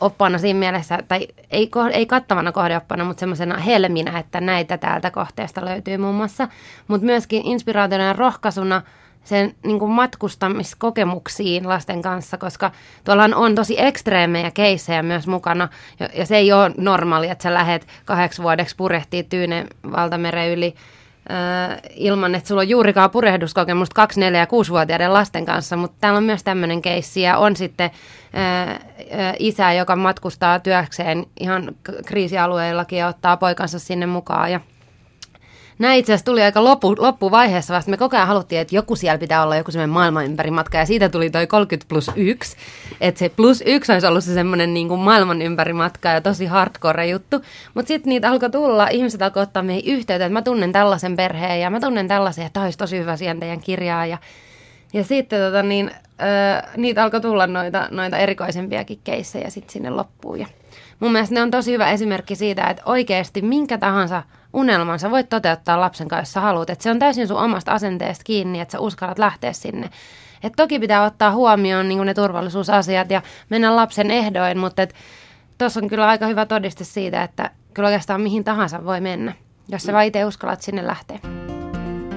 oppana 0.00 0.38
siinä 0.38 0.58
mielessä, 0.58 0.98
tai 1.08 1.28
ei, 1.50 1.70
ei 1.92 2.06
kattavana 2.06 2.52
kohdeoppana, 2.52 3.04
mutta 3.04 3.20
semmoisena 3.20 3.56
helminä, 3.58 4.18
että 4.18 4.40
näitä 4.40 4.78
täältä 4.78 5.10
kohteesta 5.10 5.64
löytyy 5.64 5.96
muun 5.96 6.14
muassa, 6.14 6.48
mutta 6.88 7.04
myöskin 7.04 7.42
inspiraationa 7.46 8.04
ja 8.04 8.12
rohkaisuna– 8.12 8.82
sen 9.24 9.54
niin 9.62 9.78
kuin 9.78 9.90
matkustamiskokemuksiin 9.90 11.68
lasten 11.68 12.02
kanssa, 12.02 12.38
koska 12.38 12.70
tuolla 13.04 13.28
on 13.34 13.54
tosi 13.54 13.74
ekstreemejä 13.78 14.50
keissejä 14.50 15.02
myös 15.02 15.26
mukana, 15.26 15.68
ja, 16.00 16.08
ja 16.14 16.26
se 16.26 16.36
ei 16.36 16.52
ole 16.52 16.70
normaali, 16.76 17.28
että 17.28 17.42
sä 17.42 17.54
lähet 17.54 17.86
kahdeksi 18.04 18.42
vuodeksi 18.42 18.76
purehtii 18.76 19.22
Tyynen 19.22 19.66
valtameren 19.92 20.50
yli 20.50 20.74
äh, 21.30 21.80
ilman, 21.94 22.34
että 22.34 22.48
sulla 22.48 22.60
on 22.60 22.68
juurikaan 22.68 23.10
purehduskokemusta 23.10 23.94
2, 23.94 24.20
4 24.20 24.40
ja 24.40 24.44
6-vuotiaiden 24.44 25.12
lasten 25.12 25.46
kanssa, 25.46 25.76
mutta 25.76 25.96
täällä 26.00 26.16
on 26.16 26.24
myös 26.24 26.44
tämmöinen 26.44 26.82
keissi, 26.82 27.22
ja 27.22 27.38
on 27.38 27.56
sitten 27.56 27.90
äh, 28.38 29.34
isä, 29.38 29.72
joka 29.72 29.96
matkustaa 29.96 30.60
työkseen 30.60 31.26
ihan 31.40 31.74
kriisialueillakin 32.06 32.98
ja 32.98 33.08
ottaa 33.08 33.36
poikansa 33.36 33.78
sinne 33.78 34.06
mukaan, 34.06 34.52
ja 34.52 34.60
Nämä 35.80 35.94
itse 35.94 36.12
asiassa 36.12 36.24
tuli 36.24 36.42
aika 36.42 36.64
loppu, 36.64 36.94
loppuvaiheessa 36.98 37.74
vasta. 37.74 37.90
Me 37.90 37.96
koko 37.96 38.16
ajan 38.16 38.28
haluttiin, 38.28 38.60
että 38.60 38.76
joku 38.76 38.96
siellä 38.96 39.18
pitää 39.18 39.42
olla 39.42 39.56
joku 39.56 39.70
semmoinen 39.70 39.90
maailman 39.90 40.24
ympäri 40.24 40.50
matka. 40.50 40.78
Ja 40.78 40.86
siitä 40.86 41.08
tuli 41.08 41.30
toi 41.30 41.46
30 41.46 41.88
plus 41.88 42.10
1. 42.16 42.56
Että 43.00 43.18
se 43.18 43.28
plus 43.28 43.62
1 43.66 43.92
olisi 43.92 44.06
ollut 44.06 44.24
se 44.24 44.34
semmoinen 44.34 44.74
niin 44.74 44.88
kuin 44.88 45.00
maailman 45.00 45.42
ympäri 45.42 45.72
matka 45.72 46.08
ja 46.08 46.20
tosi 46.20 46.46
hardcore 46.46 47.06
juttu. 47.06 47.40
Mutta 47.74 47.88
sitten 47.88 48.10
niitä 48.10 48.30
alkoi 48.30 48.50
tulla, 48.50 48.88
ihmiset 48.88 49.22
alkoi 49.22 49.42
ottaa 49.42 49.62
meihin 49.62 49.94
yhteyttä, 49.94 50.26
että 50.26 50.32
mä 50.32 50.42
tunnen 50.42 50.72
tällaisen 50.72 51.16
perheen 51.16 51.60
ja 51.60 51.70
mä 51.70 51.80
tunnen 51.80 52.08
tällaisen, 52.08 52.46
että 52.46 52.60
olisi 52.60 52.78
tosi 52.78 52.98
hyvä 52.98 53.16
siihen 53.16 53.40
teidän 53.40 53.60
kirjaa. 53.60 54.06
Ja, 54.06 54.18
ja 54.92 55.04
sitten 55.04 55.40
tota, 55.40 55.62
niin, 55.62 55.90
ö, 55.90 56.68
niitä 56.76 57.02
alkoi 57.02 57.20
tulla 57.20 57.46
noita, 57.46 57.88
noita 57.90 58.18
erikoisempiakin 58.18 59.00
keissejä 59.04 59.50
sitten 59.50 59.72
sinne 59.72 59.90
loppuun. 59.90 60.40
Ja 60.40 60.46
mun 61.00 61.12
mielestä 61.12 61.34
ne 61.34 61.42
on 61.42 61.50
tosi 61.50 61.72
hyvä 61.72 61.90
esimerkki 61.90 62.34
siitä, 62.34 62.64
että 62.64 62.82
oikeasti 62.86 63.42
minkä 63.42 63.78
tahansa– 63.78 64.22
unelmansa 64.52 65.10
voit 65.10 65.28
toteuttaa 65.28 65.80
lapsen 65.80 66.08
kanssa, 66.08 66.40
jos 66.40 66.44
haluat. 66.44 66.70
Että 66.70 66.82
se 66.82 66.90
on 66.90 66.98
täysin 66.98 67.28
sun 67.28 67.38
omasta 67.38 67.72
asenteesta 67.72 68.24
kiinni, 68.24 68.60
että 68.60 68.72
sä 68.72 68.80
uskallat 68.80 69.18
lähteä 69.18 69.52
sinne. 69.52 69.90
Et 70.42 70.52
toki 70.56 70.78
pitää 70.78 71.04
ottaa 71.04 71.32
huomioon 71.32 71.88
niin 71.88 72.06
ne 72.06 72.14
turvallisuusasiat 72.14 73.10
ja 73.10 73.22
mennä 73.48 73.76
lapsen 73.76 74.10
ehdoin, 74.10 74.58
mutta 74.58 74.86
tuossa 75.58 75.80
on 75.80 75.88
kyllä 75.88 76.08
aika 76.08 76.26
hyvä 76.26 76.46
todiste 76.46 76.84
siitä, 76.84 77.22
että 77.22 77.50
kyllä 77.74 77.86
oikeastaan 77.86 78.20
mihin 78.20 78.44
tahansa 78.44 78.84
voi 78.84 79.00
mennä, 79.00 79.32
jos 79.68 79.82
sä 79.82 79.92
vaan 79.92 80.04
itse 80.04 80.24
uskallat 80.24 80.62
sinne 80.62 80.86
lähteä. 80.86 81.18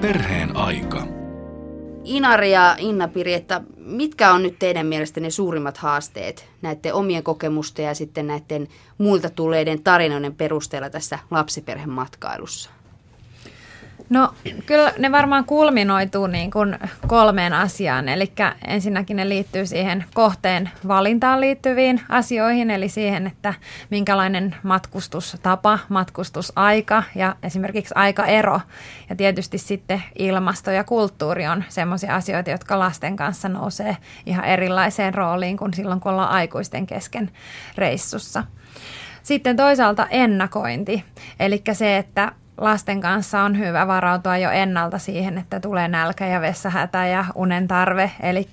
Perheen 0.00 0.56
aika. 0.56 1.23
Inari 2.04 2.52
ja 2.52 2.76
Inna-Piri, 2.78 3.34
että 3.34 3.60
mitkä 3.76 4.32
on 4.32 4.42
nyt 4.42 4.58
teidän 4.58 4.86
mielestä 4.86 5.20
ne 5.20 5.30
suurimmat 5.30 5.76
haasteet 5.76 6.48
näiden 6.62 6.94
omien 6.94 7.22
kokemusten 7.22 7.84
ja 7.84 7.94
sitten 7.94 8.26
näiden 8.26 8.68
muilta 8.98 9.30
tulleiden 9.30 9.82
tarinoiden 9.82 10.34
perusteella 10.34 10.90
tässä 10.90 11.18
lapsiperhematkailussa? 11.30 12.70
No 14.08 14.34
kyllä 14.66 14.92
ne 14.98 15.12
varmaan 15.12 15.44
kulminoituu 15.44 16.26
niin 16.26 16.50
kuin 16.50 16.78
kolmeen 17.06 17.52
asiaan. 17.52 18.08
Eli 18.08 18.32
ensinnäkin 18.66 19.16
ne 19.16 19.28
liittyy 19.28 19.66
siihen 19.66 20.04
kohteen 20.14 20.70
valintaan 20.88 21.40
liittyviin 21.40 22.00
asioihin, 22.08 22.70
eli 22.70 22.88
siihen, 22.88 23.26
että 23.26 23.54
minkälainen 23.90 24.56
matkustustapa, 24.62 25.78
matkustusaika 25.88 27.02
ja 27.14 27.36
esimerkiksi 27.42 27.94
aikaero. 27.96 28.60
Ja 29.08 29.16
tietysti 29.16 29.58
sitten 29.58 30.02
ilmasto 30.18 30.70
ja 30.70 30.84
kulttuuri 30.84 31.46
on 31.46 31.64
sellaisia 31.68 32.14
asioita, 32.14 32.50
jotka 32.50 32.78
lasten 32.78 33.16
kanssa 33.16 33.48
nousee 33.48 33.96
ihan 34.26 34.44
erilaiseen 34.44 35.14
rooliin 35.14 35.56
kuin 35.56 35.74
silloin, 35.74 36.00
kun 36.00 36.12
ollaan 36.12 36.30
aikuisten 36.30 36.86
kesken 36.86 37.30
reissussa. 37.76 38.44
Sitten 39.22 39.56
toisaalta 39.56 40.06
ennakointi, 40.10 41.04
eli 41.40 41.62
se, 41.72 41.96
että 41.96 42.32
lasten 42.58 43.00
kanssa 43.00 43.42
on 43.42 43.58
hyvä 43.58 43.86
varautua 43.86 44.36
jo 44.36 44.50
ennalta 44.50 44.98
siihen, 44.98 45.38
että 45.38 45.60
tulee 45.60 45.88
nälkä 45.88 46.26
ja 46.26 46.40
vessahätä 46.40 47.06
ja 47.06 47.24
unen 47.34 47.68
tarve. 47.68 48.10
Eli 48.20 48.48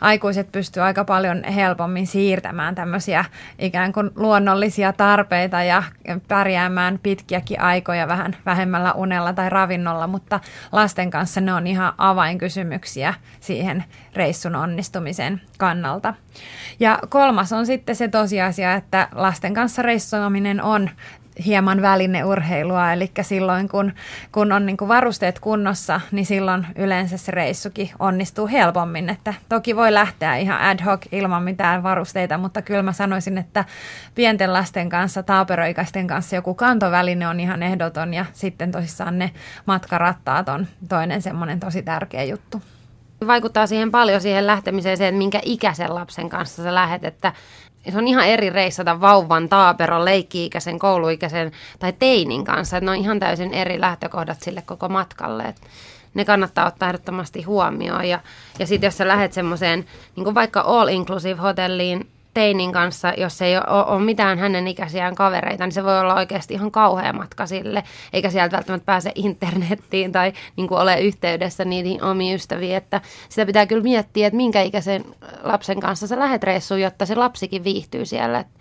aikuiset 0.00 0.52
pystyvät 0.52 0.86
aika 0.86 1.04
paljon 1.04 1.44
helpommin 1.44 2.06
siirtämään 2.06 2.74
tämmöisiä 2.74 3.24
ikään 3.58 3.92
kuin 3.92 4.10
luonnollisia 4.16 4.92
tarpeita 4.92 5.62
ja 5.62 5.82
pärjäämään 6.28 6.98
pitkiäkin 7.02 7.60
aikoja 7.60 8.08
vähän 8.08 8.36
vähemmällä 8.46 8.92
unella 8.92 9.32
tai 9.32 9.50
ravinnolla, 9.50 10.06
mutta 10.06 10.40
lasten 10.72 11.10
kanssa 11.10 11.40
ne 11.40 11.54
on 11.54 11.66
ihan 11.66 11.92
avainkysymyksiä 11.98 13.14
siihen 13.40 13.84
reissun 14.14 14.56
onnistumisen 14.56 15.40
kannalta. 15.58 16.14
Ja 16.80 16.98
kolmas 17.08 17.52
on 17.52 17.66
sitten 17.66 17.96
se 17.96 18.08
tosiasia, 18.08 18.74
että 18.74 19.08
lasten 19.12 19.54
kanssa 19.54 19.82
reissuaminen 19.82 20.62
on 20.62 20.90
hieman 21.46 21.82
välineurheilua, 21.82 22.92
eli 22.92 23.10
silloin 23.22 23.68
kun, 23.68 23.92
kun 24.32 24.52
on 24.52 24.66
niin 24.66 24.76
kuin 24.76 24.88
varusteet 24.88 25.38
kunnossa, 25.38 26.00
niin 26.12 26.26
silloin 26.26 26.66
yleensä 26.76 27.16
se 27.16 27.32
reissukin 27.32 27.90
onnistuu 27.98 28.48
helpommin. 28.48 29.10
Että 29.10 29.34
toki 29.48 29.76
voi 29.76 29.94
lähteä 29.94 30.36
ihan 30.36 30.60
ad 30.60 30.84
hoc 30.84 31.02
ilman 31.12 31.42
mitään 31.42 31.82
varusteita, 31.82 32.38
mutta 32.38 32.62
kyllä 32.62 32.82
mä 32.82 32.92
sanoisin, 32.92 33.38
että 33.38 33.64
pienten 34.14 34.52
lasten 34.52 34.88
kanssa, 34.88 35.22
taaperoikaisten 35.22 36.06
kanssa 36.06 36.36
joku 36.36 36.54
kantoväline 36.54 37.28
on 37.28 37.40
ihan 37.40 37.62
ehdoton. 37.62 38.14
Ja 38.14 38.24
sitten 38.32 38.72
tosissaan 38.72 39.18
ne 39.18 39.30
matkarattaat 39.66 40.48
on 40.48 40.66
toinen 40.88 41.22
semmoinen 41.22 41.60
tosi 41.60 41.82
tärkeä 41.82 42.24
juttu. 42.24 42.62
Vaikuttaa 43.26 43.66
siihen 43.66 43.90
paljon 43.90 44.20
siihen 44.20 44.46
lähtemiseen 44.46 44.96
se, 44.96 45.08
että 45.08 45.18
minkä 45.18 45.40
ikäisen 45.42 45.94
lapsen 45.94 46.28
kanssa 46.28 46.62
sä 46.62 46.74
lähet, 46.74 47.04
että 47.04 47.32
se 47.92 47.98
on 47.98 48.08
ihan 48.08 48.26
eri 48.26 48.50
reissata 48.50 49.00
vauvan, 49.00 49.48
taaperon, 49.48 50.04
leikki-ikäisen, 50.04 50.78
kouluikäisen 50.78 51.52
tai 51.78 51.92
teinin 51.92 52.44
kanssa. 52.44 52.76
Että 52.76 52.84
ne 52.84 52.90
on 52.90 52.96
ihan 52.96 53.20
täysin 53.20 53.54
eri 53.54 53.80
lähtökohdat 53.80 54.40
sille 54.40 54.62
koko 54.62 54.88
matkalle. 54.88 55.42
Että 55.42 55.60
ne 56.14 56.24
kannattaa 56.24 56.66
ottaa 56.66 56.88
ehdottomasti 56.88 57.42
huomioon. 57.42 58.08
Ja, 58.08 58.20
ja 58.58 58.66
sitten 58.66 58.86
jos 58.86 58.96
sä 58.96 59.08
lähdet 59.08 59.32
semmoiseen, 59.32 59.86
niin 60.16 60.34
vaikka 60.34 60.60
all-inclusive 60.60 61.40
hotelliin, 61.40 62.10
teinin 62.34 62.72
kanssa, 62.72 63.12
jos 63.16 63.42
ei 63.42 63.56
ole, 63.56 64.00
mitään 64.04 64.38
hänen 64.38 64.68
ikäisiään 64.68 65.14
kavereita, 65.14 65.64
niin 65.64 65.72
se 65.72 65.84
voi 65.84 66.00
olla 66.00 66.14
oikeasti 66.14 66.54
ihan 66.54 66.70
kauhea 66.70 67.12
matka 67.12 67.46
sille, 67.46 67.82
eikä 68.12 68.30
sieltä 68.30 68.56
välttämättä 68.56 68.86
pääse 68.86 69.12
internettiin 69.14 70.12
tai 70.12 70.32
niin 70.56 70.68
kuin 70.68 70.80
ole 70.80 71.00
yhteydessä 71.00 71.64
niihin 71.64 72.02
omiin 72.02 72.34
ystäviin, 72.34 72.76
että 72.76 73.00
sitä 73.28 73.46
pitää 73.46 73.66
kyllä 73.66 73.82
miettiä, 73.82 74.26
että 74.26 74.36
minkä 74.36 74.62
ikäisen 74.62 75.04
lapsen 75.42 75.80
kanssa 75.80 76.06
sä 76.06 76.18
lähet 76.18 76.42
reissuun, 76.42 76.80
jotta 76.80 77.06
se 77.06 77.14
lapsikin 77.14 77.64
viihtyy 77.64 78.06
siellä. 78.06 78.40
Että 78.40 78.60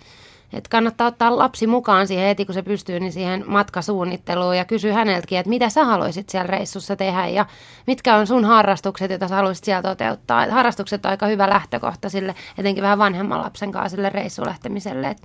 että 0.53 0.69
kannattaa 0.69 1.07
ottaa 1.07 1.37
lapsi 1.37 1.67
mukaan 1.67 2.07
siihen 2.07 2.27
heti, 2.27 2.45
kun 2.45 2.53
se 2.53 2.61
pystyy, 2.61 2.99
niin 2.99 3.13
siihen 3.13 3.43
matkasuunnitteluun 3.47 4.57
ja 4.57 4.65
kysyä 4.65 4.93
häneltäkin, 4.93 5.39
että 5.39 5.49
mitä 5.49 5.69
sä 5.69 5.85
haluaisit 5.85 6.29
siellä 6.29 6.47
reissussa 6.47 6.95
tehdä 6.95 7.27
ja 7.27 7.45
mitkä 7.87 8.15
on 8.15 8.27
sun 8.27 8.45
harrastukset, 8.45 9.11
joita 9.11 9.27
sä 9.27 9.35
haluaisit 9.35 9.63
siellä 9.63 9.81
toteuttaa. 9.81 10.43
Et 10.43 10.51
harrastukset 10.51 11.05
on 11.05 11.11
aika 11.11 11.27
hyvä 11.27 11.49
lähtökohta 11.49 12.09
sille, 12.09 12.35
etenkin 12.57 12.83
vähän 12.83 12.97
vanhemman 12.97 13.41
lapsen 13.41 13.71
kanssa 13.71 13.95
sille 13.95 14.09
reissulähtemiselle. 14.09 15.07
Et 15.07 15.21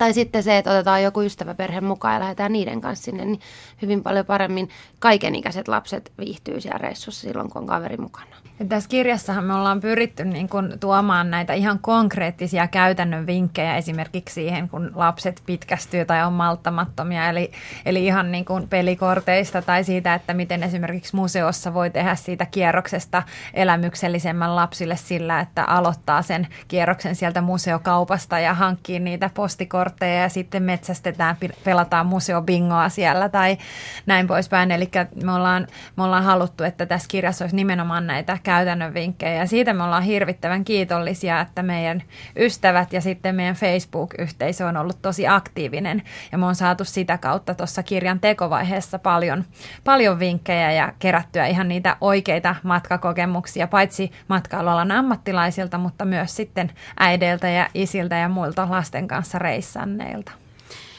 tai 0.00 0.12
sitten 0.12 0.42
se, 0.42 0.58
että 0.58 0.70
otetaan 0.70 1.02
joku 1.02 1.20
ystäväperhe 1.20 1.80
mukaan 1.80 2.14
ja 2.14 2.20
lähdetään 2.20 2.52
niiden 2.52 2.80
kanssa 2.80 3.04
sinne, 3.04 3.24
niin 3.24 3.40
hyvin 3.82 4.02
paljon 4.02 4.26
paremmin 4.26 4.68
kaikenikäiset 4.98 5.68
lapset 5.68 6.12
viihtyy 6.18 6.60
siellä 6.60 6.78
reissussa 6.78 7.28
silloin, 7.28 7.50
kun 7.50 7.62
on 7.62 7.66
kaveri 7.66 7.96
mukana. 7.96 8.36
Ja 8.60 8.66
tässä 8.66 8.88
kirjassahan 8.88 9.44
me 9.44 9.54
ollaan 9.54 9.80
pyritty 9.80 10.24
niin 10.24 10.48
kuin 10.48 10.80
tuomaan 10.80 11.30
näitä 11.30 11.52
ihan 11.52 11.78
konkreettisia 11.78 12.68
käytännön 12.68 13.26
vinkkejä 13.26 13.76
esimerkiksi 13.76 14.34
siihen, 14.34 14.68
kun 14.68 14.92
lapset 14.94 15.42
pitkästyy 15.46 16.04
tai 16.04 16.22
on 16.22 16.32
malttamattomia. 16.32 17.28
Eli, 17.28 17.52
eli 17.86 18.06
ihan 18.06 18.32
niin 18.32 18.44
kuin 18.44 18.68
pelikorteista 18.68 19.62
tai 19.62 19.84
siitä, 19.84 20.14
että 20.14 20.34
miten 20.34 20.62
esimerkiksi 20.62 21.16
museossa 21.16 21.74
voi 21.74 21.90
tehdä 21.90 22.14
siitä 22.14 22.46
kierroksesta 22.46 23.22
elämyksellisemmän 23.54 24.56
lapsille 24.56 24.96
sillä, 24.96 25.40
että 25.40 25.64
aloittaa 25.64 26.22
sen 26.22 26.48
kierroksen 26.68 27.16
sieltä 27.16 27.40
museokaupasta 27.40 28.38
ja 28.38 28.54
hankkii 28.54 28.98
niitä 28.98 29.30
postikortteja 29.34 29.89
ja 30.06 30.28
sitten 30.28 30.62
metsästetään, 30.62 31.36
pelataan 31.64 32.06
museobingoa 32.06 32.88
siellä 32.88 33.28
tai 33.28 33.58
näin 34.06 34.26
poispäin. 34.26 34.70
Eli 34.70 34.90
me 35.24 35.32
ollaan, 35.32 35.66
me 35.96 36.02
ollaan 36.02 36.24
haluttu, 36.24 36.64
että 36.64 36.86
tässä 36.86 37.08
kirjassa 37.08 37.44
olisi 37.44 37.56
nimenomaan 37.56 38.06
näitä 38.06 38.38
käytännön 38.42 38.94
vinkkejä. 38.94 39.34
Ja 39.34 39.46
siitä 39.46 39.74
me 39.74 39.82
ollaan 39.82 40.02
hirvittävän 40.02 40.64
kiitollisia, 40.64 41.40
että 41.40 41.62
meidän 41.62 42.02
ystävät 42.36 42.92
ja 42.92 43.00
sitten 43.00 43.34
meidän 43.34 43.54
Facebook-yhteisö 43.54 44.66
on 44.66 44.76
ollut 44.76 45.02
tosi 45.02 45.28
aktiivinen. 45.28 46.02
Ja 46.32 46.38
me 46.38 46.46
on 46.46 46.54
saatu 46.54 46.84
sitä 46.84 47.18
kautta 47.18 47.54
tuossa 47.54 47.82
kirjan 47.82 48.20
tekovaiheessa 48.20 48.98
paljon, 48.98 49.44
paljon 49.84 50.18
vinkkejä 50.18 50.72
ja 50.72 50.92
kerättyä 50.98 51.46
ihan 51.46 51.68
niitä 51.68 51.96
oikeita 52.00 52.54
matkakokemuksia, 52.62 53.66
paitsi 53.66 54.12
matkailualan 54.28 54.90
ammattilaisilta, 54.90 55.78
mutta 55.78 56.04
myös 56.04 56.36
sitten 56.36 56.70
äideiltä 56.98 57.48
ja 57.48 57.68
isiltä 57.74 58.16
ja 58.16 58.28
muilta 58.28 58.70
lasten 58.70 59.08
kanssa 59.08 59.38
reissanneilta. 59.80 60.32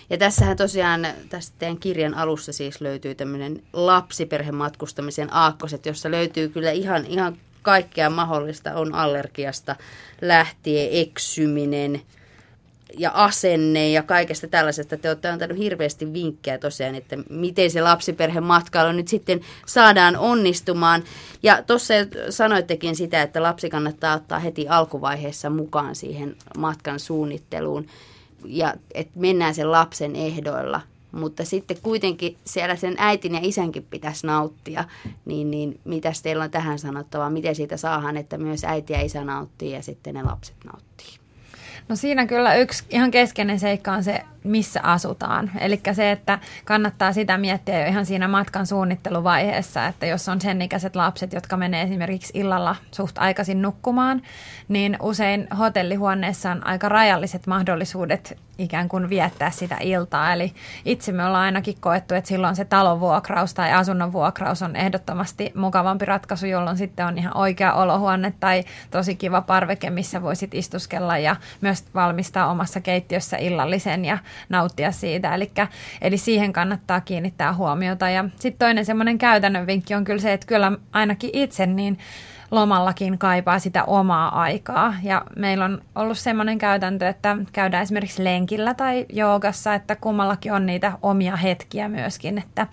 Ja 0.09 0.17
tässähän 0.17 0.57
tosiaan 0.57 1.07
tästä 1.29 1.55
teidän 1.59 1.77
kirjan 1.77 2.13
alussa 2.13 2.53
siis 2.53 2.81
löytyy 2.81 3.15
tämmöinen 3.15 3.63
lapsiperhematkustamisen 3.73 5.33
aakkoset, 5.33 5.85
jossa 5.85 6.11
löytyy 6.11 6.49
kyllä 6.49 6.71
ihan, 6.71 7.05
ihan 7.05 7.37
kaikkea 7.61 8.09
mahdollista. 8.09 8.73
On 8.73 8.95
allergiasta 8.95 9.75
lähtien, 10.21 10.89
eksyminen 10.91 12.01
ja 12.97 13.11
asenne 13.13 13.89
ja 13.89 14.03
kaikesta 14.03 14.47
tällaisesta. 14.47 14.97
Te 14.97 15.09
olette 15.09 15.29
antanut 15.29 15.57
hirveästi 15.57 16.13
vinkkejä 16.13 16.57
tosiaan, 16.57 16.95
että 16.95 17.17
miten 17.29 17.71
se 17.71 17.81
lapsiperhematkailu 17.81 18.91
nyt 18.91 19.07
sitten 19.07 19.41
saadaan 19.65 20.17
onnistumaan. 20.17 21.03
Ja 21.43 21.63
tuossa 21.63 21.93
sanoittekin 22.29 22.95
sitä, 22.95 23.21
että 23.21 23.43
lapsi 23.43 23.69
kannattaa 23.69 24.15
ottaa 24.15 24.39
heti 24.39 24.67
alkuvaiheessa 24.67 25.49
mukaan 25.49 25.95
siihen 25.95 26.35
matkan 26.57 26.99
suunnitteluun 26.99 27.87
ja 28.45 28.73
että 28.93 29.19
mennään 29.19 29.55
sen 29.55 29.71
lapsen 29.71 30.15
ehdoilla. 30.15 30.81
Mutta 31.11 31.45
sitten 31.45 31.77
kuitenkin 31.83 32.37
siellä 32.45 32.75
sen 32.75 32.95
äitin 32.97 33.33
ja 33.33 33.39
isänkin 33.43 33.87
pitäisi 33.89 34.27
nauttia, 34.27 34.85
niin, 35.25 35.51
niin 35.51 35.79
mitäs 35.83 36.21
teillä 36.21 36.43
on 36.43 36.51
tähän 36.51 36.79
sanottavaa? 36.79 37.29
Miten 37.29 37.55
siitä 37.55 37.77
saahan, 37.77 38.17
että 38.17 38.37
myös 38.37 38.63
äiti 38.63 38.93
ja 38.93 39.01
isä 39.01 39.23
nauttii 39.23 39.71
ja 39.71 39.81
sitten 39.83 40.13
ne 40.13 40.23
lapset 40.23 40.55
nauttii? 40.65 41.20
No 41.89 41.95
siinä 41.95 42.25
kyllä 42.25 42.55
yksi 42.55 42.83
ihan 42.89 43.11
keskeinen 43.11 43.59
seikka 43.59 43.91
on 43.91 44.03
se 44.03 44.21
missä 44.43 44.79
asutaan. 44.83 45.51
Eli 45.59 45.81
se, 45.93 46.11
että 46.11 46.39
kannattaa 46.65 47.13
sitä 47.13 47.37
miettiä 47.37 47.81
jo 47.81 47.87
ihan 47.87 48.05
siinä 48.05 48.27
matkan 48.27 48.67
suunnitteluvaiheessa, 48.67 49.87
että 49.87 50.05
jos 50.05 50.29
on 50.29 50.41
sen 50.41 50.61
ikäiset 50.61 50.95
lapset, 50.95 51.33
jotka 51.33 51.57
menee 51.57 51.83
esimerkiksi 51.83 52.33
illalla 52.35 52.75
suht 52.91 53.17
aikaisin 53.17 53.61
nukkumaan, 53.61 54.21
niin 54.67 54.97
usein 55.01 55.47
hotellihuoneessa 55.59 56.51
on 56.51 56.67
aika 56.67 56.89
rajalliset 56.89 57.47
mahdollisuudet 57.47 58.37
ikään 58.61 58.89
kuin 58.89 59.09
viettää 59.09 59.51
sitä 59.51 59.77
iltaa. 59.81 60.33
Eli 60.33 60.53
itse 60.85 61.11
me 61.11 61.25
ollaan 61.25 61.43
ainakin 61.43 61.75
koettu, 61.79 62.13
että 62.13 62.27
silloin 62.27 62.55
se 62.55 62.65
talon 62.65 62.99
vuokraus 62.99 63.53
tai 63.53 63.73
asunnon 63.73 64.13
vuokraus 64.13 64.61
on 64.61 64.75
ehdottomasti 64.75 65.51
mukavampi 65.55 66.05
ratkaisu, 66.05 66.45
jolloin 66.45 66.77
sitten 66.77 67.05
on 67.05 67.17
ihan 67.17 67.37
oikea 67.37 67.73
olohuone 67.73 68.33
tai 68.39 68.63
tosi 68.91 69.15
kiva 69.15 69.41
parveke, 69.41 69.89
missä 69.89 70.21
voisit 70.21 70.53
istuskella 70.53 71.17
ja 71.17 71.35
myös 71.61 71.85
valmistaa 71.95 72.51
omassa 72.51 72.81
keittiössä 72.81 73.37
illallisen 73.37 74.05
ja 74.05 74.17
nauttia 74.49 74.91
siitä. 74.91 75.35
Elikkä, 75.35 75.67
eli 76.01 76.17
siihen 76.17 76.53
kannattaa 76.53 77.01
kiinnittää 77.01 77.53
huomiota. 77.53 78.09
Ja 78.09 78.25
sitten 78.35 78.65
toinen 78.65 78.85
semmoinen 78.85 79.17
käytännön 79.17 79.67
vinkki 79.67 79.95
on 79.95 80.03
kyllä 80.03 80.21
se, 80.21 80.33
että 80.33 80.47
kyllä 80.47 80.71
ainakin 80.91 81.29
itse 81.33 81.65
niin 81.65 81.97
lomallakin 82.51 83.17
kaipaa 83.17 83.59
sitä 83.59 83.83
omaa 83.83 84.41
aikaa. 84.41 84.93
Ja 85.03 85.25
meillä 85.35 85.65
on 85.65 85.81
ollut 85.95 86.17
semmoinen 86.17 86.57
käytäntö, 86.57 87.07
että 87.07 87.37
käydään 87.53 87.83
esimerkiksi 87.83 88.23
lenkillä 88.23 88.73
tai 88.73 89.05
joogassa, 89.09 89.73
että 89.73 89.95
kummallakin 89.95 90.53
on 90.53 90.65
niitä 90.65 90.91
omia 91.01 91.35
hetkiä 91.35 91.89
myöskin, 91.89 92.37
että 92.37 92.67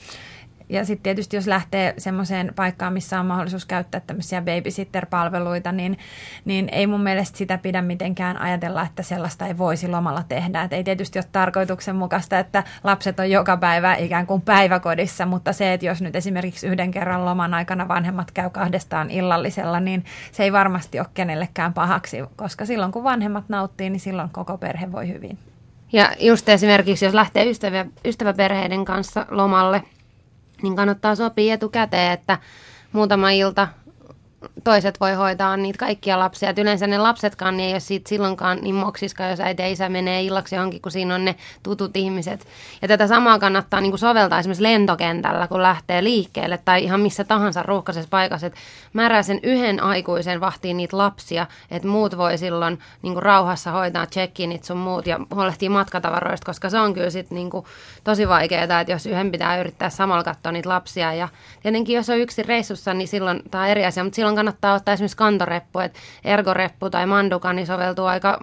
ja 0.68 0.84
sitten 0.84 1.02
tietysti 1.02 1.36
jos 1.36 1.46
lähtee 1.46 1.94
semmoiseen 1.98 2.52
paikkaan, 2.56 2.92
missä 2.92 3.20
on 3.20 3.26
mahdollisuus 3.26 3.66
käyttää 3.66 4.00
tämmöisiä 4.00 4.42
babysitter-palveluita, 4.42 5.72
niin, 5.72 5.98
niin 6.44 6.68
ei 6.72 6.86
mun 6.86 7.00
mielestä 7.00 7.38
sitä 7.38 7.58
pidä 7.58 7.82
mitenkään 7.82 8.40
ajatella, 8.40 8.82
että 8.82 9.02
sellaista 9.02 9.46
ei 9.46 9.58
voisi 9.58 9.88
lomalla 9.88 10.22
tehdä. 10.28 10.62
Et 10.62 10.72
ei 10.72 10.84
tietysti 10.84 11.18
ole 11.18 11.26
tarkoituksenmukaista, 11.32 12.38
että 12.38 12.64
lapset 12.84 13.20
on 13.20 13.30
joka 13.30 13.56
päivä 13.56 13.94
ikään 13.94 14.26
kuin 14.26 14.42
päiväkodissa, 14.42 15.26
mutta 15.26 15.52
se, 15.52 15.72
että 15.72 15.86
jos 15.86 16.02
nyt 16.02 16.16
esimerkiksi 16.16 16.66
yhden 16.66 16.90
kerran 16.90 17.24
loman 17.24 17.54
aikana 17.54 17.88
vanhemmat 17.88 18.30
käy 18.30 18.50
kahdestaan 18.50 19.10
illallisella, 19.10 19.80
niin 19.80 20.04
se 20.32 20.42
ei 20.42 20.52
varmasti 20.52 20.98
ole 20.98 21.06
kenellekään 21.14 21.74
pahaksi, 21.74 22.16
koska 22.36 22.66
silloin 22.66 22.92
kun 22.92 23.04
vanhemmat 23.04 23.48
nauttii, 23.48 23.90
niin 23.90 24.00
silloin 24.00 24.30
koko 24.30 24.58
perhe 24.58 24.92
voi 24.92 25.08
hyvin. 25.08 25.38
Ja 25.92 26.10
just 26.20 26.48
esimerkiksi, 26.48 27.04
jos 27.04 27.14
lähtee 27.14 27.50
ystävä, 27.50 27.86
ystäväperheiden 28.04 28.84
kanssa 28.84 29.26
lomalle, 29.30 29.82
niin 30.62 30.76
kannattaa 30.76 31.14
sopia 31.14 31.54
etukäteen, 31.54 32.12
että 32.12 32.38
muutama 32.92 33.30
ilta 33.30 33.68
toiset 34.64 35.00
voi 35.00 35.14
hoitaa 35.14 35.56
niitä 35.56 35.78
kaikkia 35.78 36.18
lapsia. 36.18 36.50
Et 36.50 36.58
yleensä 36.58 36.86
ne 36.86 36.98
lapsetkaan 36.98 37.56
niin 37.56 37.66
ei 37.66 37.74
ole 37.74 37.80
siitä 37.80 38.08
silloinkaan 38.08 38.58
niin 38.62 38.74
moksiska, 38.74 39.24
jos 39.24 39.40
äiti 39.40 39.62
ja 39.62 39.68
isä 39.68 39.88
menee 39.88 40.22
illaksi 40.22 40.54
johonkin, 40.54 40.82
kun 40.82 40.92
siinä 40.92 41.14
on 41.14 41.24
ne 41.24 41.34
tutut 41.62 41.96
ihmiset. 41.96 42.46
Ja 42.82 42.88
tätä 42.88 43.06
samaa 43.06 43.38
kannattaa 43.38 43.80
niin 43.80 43.90
kuin 43.90 43.98
soveltaa 43.98 44.38
esimerkiksi 44.38 44.62
lentokentällä, 44.62 45.48
kun 45.48 45.62
lähtee 45.62 46.04
liikkeelle 46.04 46.58
tai 46.64 46.84
ihan 46.84 47.00
missä 47.00 47.24
tahansa 47.24 47.62
ruuhkaisessa 47.62 48.08
paikassa. 48.10 48.46
Että 48.46 48.58
määrää 48.92 49.22
sen 49.22 49.40
yhden 49.42 49.82
aikuisen 49.82 50.40
vahtiin 50.40 50.76
niitä 50.76 50.98
lapsia, 50.98 51.46
että 51.70 51.88
muut 51.88 52.16
voi 52.16 52.38
silloin 52.38 52.78
niin 53.02 53.14
kuin 53.14 53.22
rauhassa 53.22 53.70
hoitaa 53.70 54.06
check-init 54.06 54.64
sun 54.64 54.76
muut 54.76 55.06
ja 55.06 55.20
huolehtii 55.34 55.68
matkatavaroista, 55.68 56.46
koska 56.46 56.70
se 56.70 56.78
on 56.78 56.94
kyllä 56.94 57.10
sit 57.10 57.30
niin 57.30 57.50
kuin 57.50 57.64
tosi 58.04 58.28
vaikeaa, 58.28 58.80
että 58.80 58.92
jos 58.92 59.06
yhden 59.06 59.32
pitää 59.32 59.60
yrittää 59.60 59.90
samalla 59.90 60.24
katsoa 60.24 60.52
niitä 60.52 60.68
lapsia. 60.68 61.14
Ja 61.14 61.28
tietenkin 61.62 61.96
jos 61.96 62.10
on 62.10 62.18
yksi 62.18 62.42
reissussa, 62.42 62.94
niin 62.94 63.08
silloin 63.08 63.42
tämä 63.50 63.64
on 63.64 63.70
eri 63.70 63.86
asia, 63.86 64.04
mutta 64.04 64.16
silloin 64.16 64.28
silloin 64.28 64.57
kannattaa 64.60 64.74
ottaa 64.74 64.94
esimerkiksi 64.94 65.16
kantoreppu, 65.16 65.78
että 65.78 65.98
ergoreppu 66.24 66.90
tai 66.90 67.06
manduka 67.06 67.52
niin 67.52 67.66
soveltuu 67.66 68.04
aika 68.04 68.38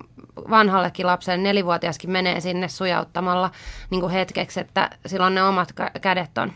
vanhallekin 0.50 1.06
lapselle. 1.08 1.44
Nelivuotiaskin 1.44 2.12
menee 2.12 2.40
sinne 2.40 2.68
sujauttamalla 2.68 3.52
niin 3.90 4.02
kuin 4.02 4.14
hetkeksi, 4.14 4.60
että 4.60 4.90
silloin 5.06 5.36
ne 5.36 5.44
omat 5.44 5.74
kädet 6.02 6.38
on 6.38 6.54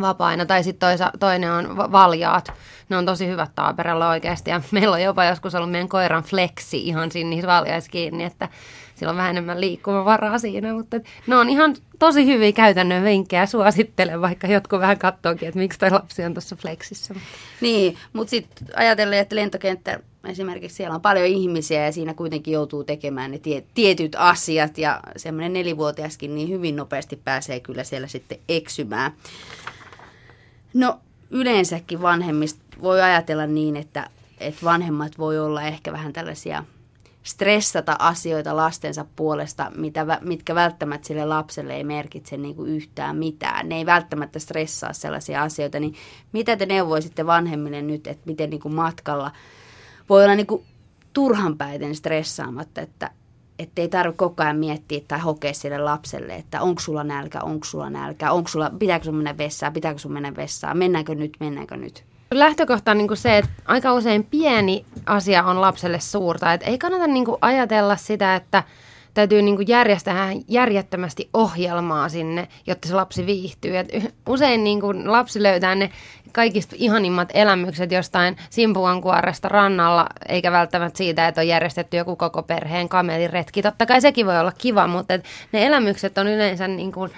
vapaina. 0.00 0.46
Tai 0.46 0.62
sitten 0.62 0.98
toinen 1.18 1.52
on 1.52 1.76
valjaat. 1.76 2.52
Ne 2.88 2.96
on 2.96 3.06
tosi 3.06 3.26
hyvät 3.26 3.50
taaperella 3.54 4.08
oikeasti. 4.08 4.50
Ja 4.50 4.60
meillä 4.70 4.94
on 4.94 5.02
jopa 5.02 5.24
joskus 5.24 5.54
ollut 5.54 5.70
meidän 5.70 5.88
koiran 5.88 6.22
flexi 6.22 6.86
ihan 6.86 7.10
siinä 7.10 7.30
niissä 7.30 7.62
että 8.26 8.48
sillä 8.94 9.10
on 9.10 9.16
vähän 9.16 9.30
enemmän 9.30 9.60
liikkumavaraa 9.60 10.38
siinä. 10.38 10.74
Mutta 10.74 11.00
ne 11.26 11.36
on 11.36 11.48
ihan 11.48 11.76
tosi 11.98 12.26
hyviä 12.26 12.52
käytännön 12.52 13.04
vinkkejä. 13.04 13.46
Suosittelen, 13.46 14.20
vaikka 14.20 14.46
jotkut 14.46 14.80
vähän 14.80 14.98
katsoakin, 14.98 15.48
että 15.48 15.60
miksi 15.60 15.78
toi 15.78 15.90
lapsi 15.90 16.24
on 16.24 16.34
tuossa 16.34 16.56
flexissä. 16.56 17.14
Niin, 17.60 17.96
mutta 18.12 18.30
sitten 18.30 18.68
ajatellen, 18.76 19.18
että 19.18 19.36
lentokenttä 19.36 20.00
esimerkiksi 20.24 20.76
siellä 20.76 20.94
on 20.94 21.00
paljon 21.00 21.26
ihmisiä 21.26 21.84
ja 21.84 21.92
siinä 21.92 22.14
kuitenkin 22.14 22.54
joutuu 22.54 22.84
tekemään 22.84 23.30
ne 23.30 23.38
tie, 23.38 23.64
tietyt 23.74 24.16
asiat 24.18 24.78
ja 24.78 25.00
semmoinen 25.16 25.52
nelivuotiaskin 25.52 26.34
niin 26.34 26.48
hyvin 26.48 26.76
nopeasti 26.76 27.20
pääsee 27.24 27.60
kyllä 27.60 27.84
siellä 27.84 28.06
sitten 28.06 28.38
eksymään. 28.48 29.12
No 30.74 30.98
yleensäkin 31.30 32.02
vanhemmista 32.02 32.60
voi 32.82 33.02
ajatella 33.02 33.46
niin, 33.46 33.76
että, 33.76 34.10
että 34.40 34.64
vanhemmat 34.64 35.18
voi 35.18 35.38
olla 35.38 35.62
ehkä 35.62 35.92
vähän 35.92 36.12
tällaisia 36.12 36.64
stressata 37.24 37.96
asioita 37.98 38.56
lastensa 38.56 39.04
puolesta, 39.16 39.72
mitä, 39.76 40.06
mitkä 40.20 40.54
välttämättä 40.54 41.06
sille 41.06 41.24
lapselle 41.24 41.76
ei 41.76 41.84
merkitse 41.84 42.36
niin 42.36 42.54
kuin 42.54 42.70
yhtään 42.70 43.16
mitään. 43.16 43.68
Ne 43.68 43.76
ei 43.76 43.86
välttämättä 43.86 44.38
stressaa 44.38 44.92
sellaisia 44.92 45.42
asioita, 45.42 45.80
niin 45.80 45.94
mitä 46.32 46.56
te 46.56 46.66
neuvoisitte 46.66 47.26
vanhemmille 47.26 47.82
nyt, 47.82 48.06
että 48.06 48.22
miten 48.26 48.50
niin 48.50 48.60
kuin 48.60 48.74
matkalla 48.74 49.32
voi 50.08 50.24
olla 50.24 50.34
niin 50.34 50.46
kuin 50.46 50.64
turhanpäiten 51.12 51.94
stressaamatta, 51.94 52.80
että, 52.80 53.10
että 53.58 53.82
ei 53.82 53.88
tarvitse 53.88 54.18
koko 54.18 54.42
ajan 54.42 54.56
miettiä 54.56 55.00
tai 55.08 55.18
hokea 55.18 55.54
sille 55.54 55.78
lapselle, 55.78 56.34
että 56.34 56.60
onko 56.60 56.80
sulla 56.80 57.04
nälkä, 57.04 57.40
onko 57.40 57.64
sulla 57.64 57.90
nälkä, 57.90 58.32
onko 58.32 58.48
sulla, 58.48 58.70
pitääkö 58.78 59.04
sun 59.04 59.14
mennä 59.14 59.38
vessaan, 59.38 59.72
pitääkö 59.72 59.98
sun 59.98 60.12
mennä 60.12 60.36
vessaan, 60.36 60.78
mennäänkö 60.78 61.14
nyt, 61.14 61.36
mennäänkö 61.40 61.76
nyt. 61.76 62.04
Lähtökohta 62.30 62.90
on 62.90 62.98
niin 62.98 63.16
se, 63.16 63.38
että 63.38 63.50
aika 63.64 63.92
usein 63.92 64.24
pieni 64.24 64.84
asia 65.06 65.44
on 65.44 65.60
lapselle 65.60 66.00
suurta. 66.00 66.52
Et 66.52 66.62
ei 66.64 66.78
kannata 66.78 67.06
niin 67.06 67.26
ajatella 67.40 67.96
sitä, 67.96 68.36
että 68.36 68.62
täytyy 69.14 69.42
niin 69.42 69.68
järjestää 69.68 70.30
järjettömästi 70.48 71.28
ohjelmaa 71.32 72.08
sinne, 72.08 72.48
jotta 72.66 72.88
se 72.88 72.94
lapsi 72.94 73.26
viihtyy. 73.26 73.76
Et 73.76 73.88
usein 74.28 74.64
niin 74.64 75.12
lapsi 75.12 75.42
löytää 75.42 75.74
ne 75.74 75.90
kaikista 76.32 76.76
ihanimmat 76.78 77.28
elämykset 77.34 77.92
jostain 77.92 78.36
Simpuan 78.50 79.02
kuoresta 79.02 79.48
rannalla, 79.48 80.06
eikä 80.28 80.52
välttämättä 80.52 80.98
siitä, 80.98 81.28
että 81.28 81.40
on 81.40 81.48
järjestetty 81.48 81.96
joku 81.96 82.16
koko 82.16 82.42
perheen 82.42 82.88
kameliretki. 82.88 83.62
Totta 83.62 83.86
kai 83.86 84.00
sekin 84.00 84.26
voi 84.26 84.38
olla 84.38 84.52
kiva, 84.58 84.86
mutta 84.86 85.14
ne 85.52 85.66
elämykset 85.66 86.18
on 86.18 86.26
yleensä 86.26 86.68
niin 86.68 86.92
kuin, 86.92 87.10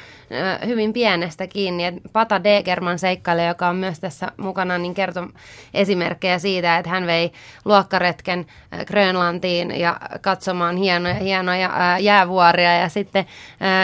hyvin 0.66 0.92
pienestä 0.92 1.46
kiinni. 1.46 1.84
Et 1.84 1.94
Pata 2.12 2.44
Degerman 2.44 2.98
seikkailija, 2.98 3.48
joka 3.48 3.68
on 3.68 3.76
myös 3.76 4.00
tässä 4.00 4.32
mukana, 4.36 4.78
niin 4.78 4.94
kertoi 4.94 5.28
esimerkkejä 5.74 6.38
siitä, 6.38 6.78
että 6.78 6.90
hän 6.90 7.06
vei 7.06 7.32
luokkaretken 7.64 8.46
Grönlantiin 8.86 9.80
ja 9.80 10.00
katsomaan 10.20 10.76
hienoja, 10.76 11.14
hienoja 11.14 11.98
jäävuoria 12.00 12.78
ja 12.78 12.88
sitten 12.88 13.26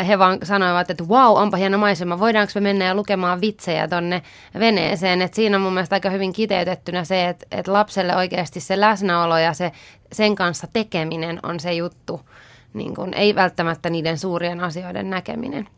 he 0.09 0.19
vaan 0.19 0.39
sanoivat, 0.43 0.91
että 0.91 1.05
wow, 1.05 1.37
onpa 1.37 1.57
hieno 1.57 1.79
maisema, 1.79 2.19
voidaanko 2.19 2.53
me 2.55 2.61
mennä 2.61 2.85
ja 2.85 2.95
lukemaan 2.95 3.41
vitsejä 3.41 3.89
tonne 3.89 4.23
veneeseen. 4.59 5.23
Et 5.23 5.35
siinä 5.35 5.57
on 5.57 5.63
mun 5.63 5.73
mielestä 5.73 5.97
aika 5.97 6.11
hyvin 6.11 6.33
kiteytettynä 6.33 7.05
se, 7.05 7.29
että, 7.29 7.47
että 7.51 7.73
lapselle 7.73 8.17
oikeasti 8.17 8.61
se 8.61 8.81
läsnäolo 8.81 9.39
ja 9.39 9.53
se, 9.53 9.73
sen 10.13 10.35
kanssa 10.35 10.67
tekeminen 10.73 11.41
on 11.43 11.61
se 11.61 11.73
juttu, 11.73 12.21
niin 12.75 12.95
kun, 12.95 13.15
ei 13.15 13.35
välttämättä 13.35 13.91
niiden 13.91 14.19
suurien 14.19 14.61
asioiden 14.61 15.11
näkeminen 15.11 15.69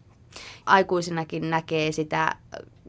aikuisinakin 0.66 1.50
näkee 1.50 1.92
sitä 1.92 2.36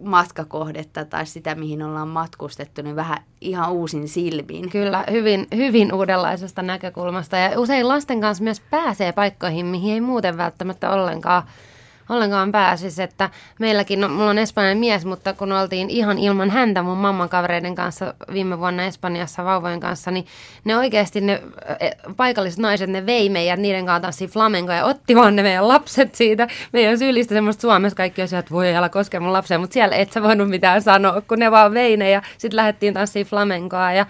matkakohdetta 0.02 1.06
tai 1.06 1.26
sitä, 1.26 1.56
mihin 1.56 1.84
ollaan 1.84 2.08
matkustettu, 2.08 2.82
niin 2.82 2.96
vähän 2.96 3.18
ihan 3.42 3.72
uusin 3.72 4.08
silmiin. 4.08 4.70
Kyllä, 4.70 5.04
hyvin, 5.12 5.48
hyvin 5.56 5.94
uudenlaisesta 5.94 6.62
näkökulmasta. 6.62 7.38
Ja 7.38 7.60
usein 7.60 7.88
lasten 7.88 8.22
kanssa 8.22 8.44
myös 8.44 8.60
pääsee 8.60 9.12
paikkoihin, 9.12 9.66
mihin 9.66 9.94
ei 9.94 10.02
muuten 10.02 10.38
välttämättä 10.38 10.90
ollenkaan 10.90 11.44
ollenkaan 12.10 12.52
pääsisi, 12.52 13.04
että 13.04 13.30
meilläkin, 13.60 14.02
no, 14.02 14.10
mulla 14.10 14.30
on 14.30 14.38
espanjan 14.38 14.78
mies, 14.78 15.06
mutta 15.06 15.34
kun 15.34 15.52
oltiin 15.52 15.90
ihan 15.90 16.18
ilman 16.20 16.50
häntä 16.50 16.84
mun 16.84 16.98
mamman 16.98 17.30
kavereiden 17.30 17.76
kanssa 17.76 18.14
viime 18.34 18.60
vuonna 18.60 18.84
Espanjassa 18.84 19.46
vauvojen 19.46 19.80
kanssa, 19.80 20.12
niin 20.12 20.26
ne 20.64 20.78
oikeasti 20.78 21.22
ne 21.22 21.42
e, 21.80 21.90
paikalliset 22.18 22.60
naiset, 22.60 22.90
ne 22.90 23.06
vei 23.06 23.30
meidät 23.30 23.60
niiden 23.60 23.86
kanssa 23.86 24.02
tanssiin 24.02 24.30
flamenco 24.30 24.72
ja 24.72 24.86
otti 24.86 25.16
vaan 25.16 25.36
ne 25.36 25.44
meidän 25.44 25.68
lapset 25.68 26.16
siitä. 26.16 26.48
Meidän 26.74 26.98
syyllistä 26.98 27.36
semmoista 27.36 27.62
Suomessa 27.62 27.98
kaikki 27.98 28.22
on 28.22 28.28
että 28.40 28.52
voi 28.52 28.76
älä 28.76 28.90
koske 28.90 29.20
mun 29.20 29.34
lapsia, 29.34 29.60
mutta 29.60 29.74
siellä 29.74 29.96
et 29.96 30.12
sä 30.12 30.24
voinut 30.24 30.50
mitään 30.50 30.82
sanoa, 30.82 31.22
kun 31.22 31.40
ne 31.40 31.52
vaan 31.52 31.74
vei 31.74 31.98
ne 31.98 32.10
ja 32.10 32.22
sitten 32.38 32.56
lähdettiin 32.56 32.94
tanssiin 32.94 33.26
flamencoa 33.26 33.92
ja 33.92 34.06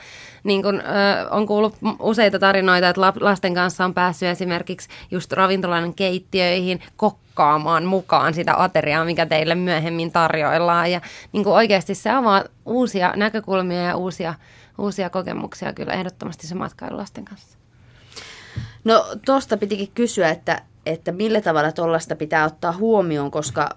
niin 0.45 0.63
kun, 0.63 0.81
ö, 0.81 0.83
on 1.31 1.45
kuullut 1.45 1.75
useita 1.99 2.39
tarinoita, 2.39 2.89
että 2.89 3.01
lasten 3.19 3.53
kanssa 3.53 3.85
on 3.85 3.93
päässyt 3.93 4.29
esimerkiksi 4.29 4.89
just 5.11 5.31
ravintolan 5.31 5.93
keittiöihin 5.93 6.81
kokkaamaan 6.97 7.85
mukaan 7.85 8.33
sitä 8.33 8.63
ateriaa, 8.63 9.05
mikä 9.05 9.25
teille 9.25 9.55
myöhemmin 9.55 10.11
tarjoillaan. 10.11 10.91
Ja 10.91 11.01
niin 11.31 11.47
oikeasti 11.47 11.95
se 11.95 12.09
avaa 12.09 12.43
uusia 12.65 13.13
näkökulmia 13.15 13.81
ja 13.81 13.95
uusia, 13.95 14.33
uusia 14.77 15.09
kokemuksia 15.09 15.73
kyllä 15.73 15.93
ehdottomasti 15.93 16.47
se 16.47 16.55
matkailu 16.55 16.97
lasten 16.97 17.25
kanssa. 17.25 17.57
No 18.83 19.05
tuosta 19.25 19.57
pitikin 19.57 19.91
kysyä, 19.95 20.29
että 20.29 20.61
että 20.85 21.11
millä 21.11 21.41
tavalla 21.41 21.71
tuollaista 21.71 22.15
pitää 22.15 22.45
ottaa 22.45 22.71
huomioon, 22.71 23.31
koska 23.31 23.69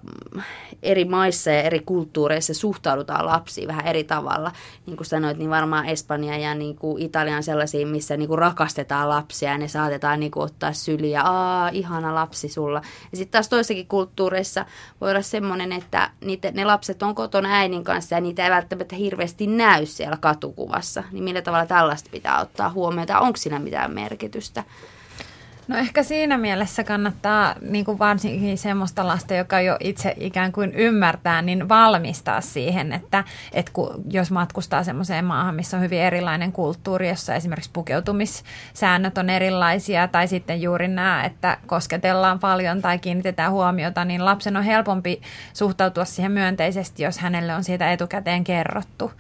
eri 0.83 1.05
maissa 1.05 1.51
ja 1.51 1.62
eri 1.62 1.81
kulttuureissa 1.81 2.55
suhtaudutaan 2.55 3.27
lapsiin 3.27 3.68
vähän 3.68 3.87
eri 3.87 4.05
tavalla. 4.05 4.53
Niin 4.87 4.97
kuin 4.97 5.07
sanoit, 5.07 5.38
niin 5.38 5.51
varmaan 5.51 5.87
Espanja 5.87 6.38
ja 6.38 6.55
niin 6.55 6.77
kuin 6.77 7.03
Italia 7.03 7.37
on 7.37 7.42
sellaisia, 7.42 7.87
missä 7.87 8.16
niin 8.16 8.29
kuin 8.29 8.38
rakastetaan 8.38 9.09
lapsia 9.09 9.51
ja 9.51 9.59
ne 9.59 9.68
saatetaan 9.68 10.21
niin 10.21 10.31
kuin 10.31 10.44
ottaa 10.44 10.73
syliin 10.73 11.12
ja 11.12 11.23
aa, 11.25 11.68
ihana 11.68 12.14
lapsi 12.14 12.49
sulla. 12.49 12.83
Ja 13.12 13.16
sitten 13.16 13.33
taas 13.33 13.49
toissakin 13.49 13.87
kulttuureissa 13.87 14.66
voi 15.01 15.11
olla 15.11 15.23
semmoinen, 15.23 15.73
että 15.73 16.11
niitä, 16.25 16.51
ne 16.51 16.64
lapset 16.64 17.03
on 17.03 17.14
kotona 17.14 17.55
äidin 17.55 17.85
kanssa 17.85 18.14
ja 18.14 18.21
niitä 18.21 18.44
ei 18.44 18.51
välttämättä 18.51 18.97
hirveästi 18.97 19.47
näy 19.47 19.87
siellä 19.87 20.16
katukuvassa. 20.21 21.05
Niin 21.12 21.25
millä 21.25 21.42
tavalla 21.42 21.66
tällaista 21.66 22.11
pitää 22.12 22.40
ottaa 22.40 22.71
huomioon, 22.71 23.09
onko 23.21 23.37
siinä 23.37 23.59
mitään 23.59 23.94
merkitystä? 23.94 24.64
No 25.69 25.77
ehkä 25.77 26.03
siinä 26.03 26.39
mielessä 26.39 26.85
kannattaa 26.85 27.55
niin 27.61 27.85
kuin 27.85 27.99
varsinkin 27.99 28.59
semmoista 28.59 29.07
lasta, 29.07 29.35
joka 29.35 29.61
jo 29.61 29.77
itse 29.81 30.15
ikään 30.21 30.53
kuin 30.53 30.73
ymmärtää, 30.73 31.43
niin 31.43 31.69
valmistaa 31.69 32.41
siihen, 32.41 32.93
että, 32.93 33.25
että 33.53 33.73
kun, 33.73 34.05
jos 34.11 34.31
matkustaa 34.31 34.85
semmoiseen 34.85 35.25
maahan, 35.25 35.55
missä 35.55 35.77
on 35.77 35.83
hyvin 35.83 36.01
erilainen 36.01 36.53
kulttuuri, 36.53 37.09
jossa 37.09 37.35
esimerkiksi 37.35 37.71
pukeutumissäännöt 37.73 39.19
on 39.19 39.31
erilaisia, 39.31 40.09
tai 40.09 40.29
sitten 40.29 40.63
juuri 40.63 40.89
nämä, 40.89 41.25
että 41.25 41.59
kosketellaan 41.67 42.39
paljon 42.39 42.83
tai 42.83 42.99
kiinnitetään 42.99 43.53
huomiota, 43.53 44.05
niin 44.05 44.25
lapsen 44.25 44.57
on 44.57 44.63
helpompi 44.63 45.21
suhtautua 45.53 46.05
siihen 46.05 46.33
myönteisesti, 46.33 47.03
jos 47.03 47.19
hänelle 47.19 47.55
on 47.55 47.65
siitä 47.65 47.93
etukäteen 47.93 48.45
kerrottu. 48.45 49.13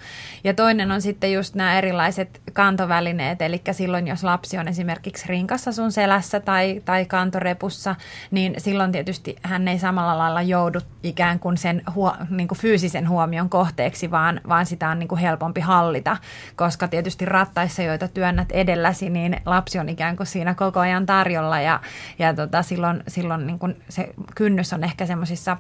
Ja 0.44 0.54
toinen 0.54 0.92
on 0.92 1.02
sitten 1.02 1.32
just 1.32 1.54
nämä 1.54 1.78
erilaiset 1.78 2.40
kantovälineet, 2.52 3.42
eli 3.42 3.62
silloin 3.70 4.06
jos 4.06 4.24
lapsi 4.24 4.58
on 4.58 4.68
esimerkiksi 4.68 5.28
rinkassa 5.28 5.72
sun 5.72 5.92
selässä 5.92 6.37
tai, 6.40 6.82
tai 6.84 7.04
kantorepussa, 7.04 7.96
niin 8.30 8.54
silloin 8.58 8.92
tietysti 8.92 9.36
hän 9.42 9.68
ei 9.68 9.78
samalla 9.78 10.18
lailla 10.18 10.42
joudu 10.42 10.80
ikään 11.02 11.38
kuin 11.38 11.56
sen 11.56 11.82
huo, 11.94 12.14
niin 12.30 12.48
kuin 12.48 12.58
fyysisen 12.58 13.08
huomion 13.08 13.48
kohteeksi, 13.48 14.10
vaan, 14.10 14.40
vaan 14.48 14.66
sitä 14.66 14.88
on 14.88 14.98
niin 14.98 15.08
kuin 15.08 15.18
helpompi 15.18 15.60
hallita, 15.60 16.16
koska 16.56 16.88
tietysti 16.88 17.24
rattaissa, 17.24 17.82
joita 17.82 18.08
työnnät 18.08 18.52
edelläsi, 18.52 19.10
niin 19.10 19.40
lapsi 19.46 19.78
on 19.78 19.88
ikään 19.88 20.16
kuin 20.16 20.26
siinä 20.26 20.54
koko 20.54 20.80
ajan 20.80 21.06
tarjolla 21.06 21.60
ja, 21.60 21.80
ja 22.18 22.34
tota, 22.34 22.62
silloin, 22.62 23.02
silloin 23.08 23.46
niin 23.46 23.58
kuin 23.58 23.82
se 23.88 24.08
kynnys 24.34 24.72
on 24.72 24.84
ehkä 24.84 25.06
semmoisissa 25.06 25.56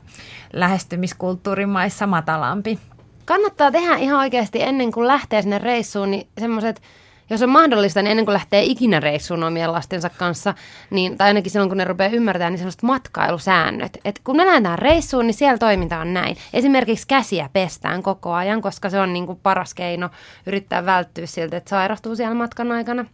lähestymiskulttuurimaissa 0.52 2.06
matalampi. 2.06 2.78
Kannattaa 3.24 3.70
tehdä 3.70 3.96
ihan 3.96 4.18
oikeasti 4.20 4.62
ennen 4.62 4.92
kuin 4.92 5.06
lähtee 5.06 5.42
sinne 5.42 5.58
reissuun, 5.58 6.10
niin 6.10 6.28
semmoiset, 6.40 6.82
jos 7.30 7.42
on 7.42 7.50
mahdollista, 7.50 8.02
niin 8.02 8.10
ennen 8.10 8.24
kuin 8.24 8.32
lähtee 8.32 8.62
ikinä 8.62 9.00
reissuun 9.00 9.44
omien 9.44 9.72
lastensa 9.72 10.10
kanssa, 10.10 10.54
niin, 10.90 11.18
tai 11.18 11.26
ainakin 11.28 11.52
silloin 11.52 11.70
kun 11.70 11.78
ne 11.78 11.84
rupeaa 11.84 12.10
ymmärtämään, 12.12 12.52
niin 12.52 12.58
semmoiset 12.58 12.82
matkailusäännöt. 12.82 13.98
Et 14.04 14.20
kun 14.24 14.36
me 14.36 14.46
lähdetään 14.46 14.78
reissuun, 14.78 15.26
niin 15.26 15.34
siellä 15.34 15.58
toiminta 15.58 15.98
on 15.98 16.14
näin. 16.14 16.36
Esimerkiksi 16.52 17.06
käsiä 17.08 17.50
pestään 17.52 18.02
koko 18.02 18.32
ajan, 18.32 18.62
koska 18.62 18.90
se 18.90 19.00
on 19.00 19.12
niin 19.12 19.26
kuin 19.26 19.40
paras 19.42 19.74
keino 19.74 20.10
yrittää 20.46 20.86
välttyä 20.86 21.26
siltä, 21.26 21.56
että 21.56 21.70
sairastuu 21.70 22.16
siellä 22.16 22.34
matkan 22.34 22.72
aikana. 22.72 23.04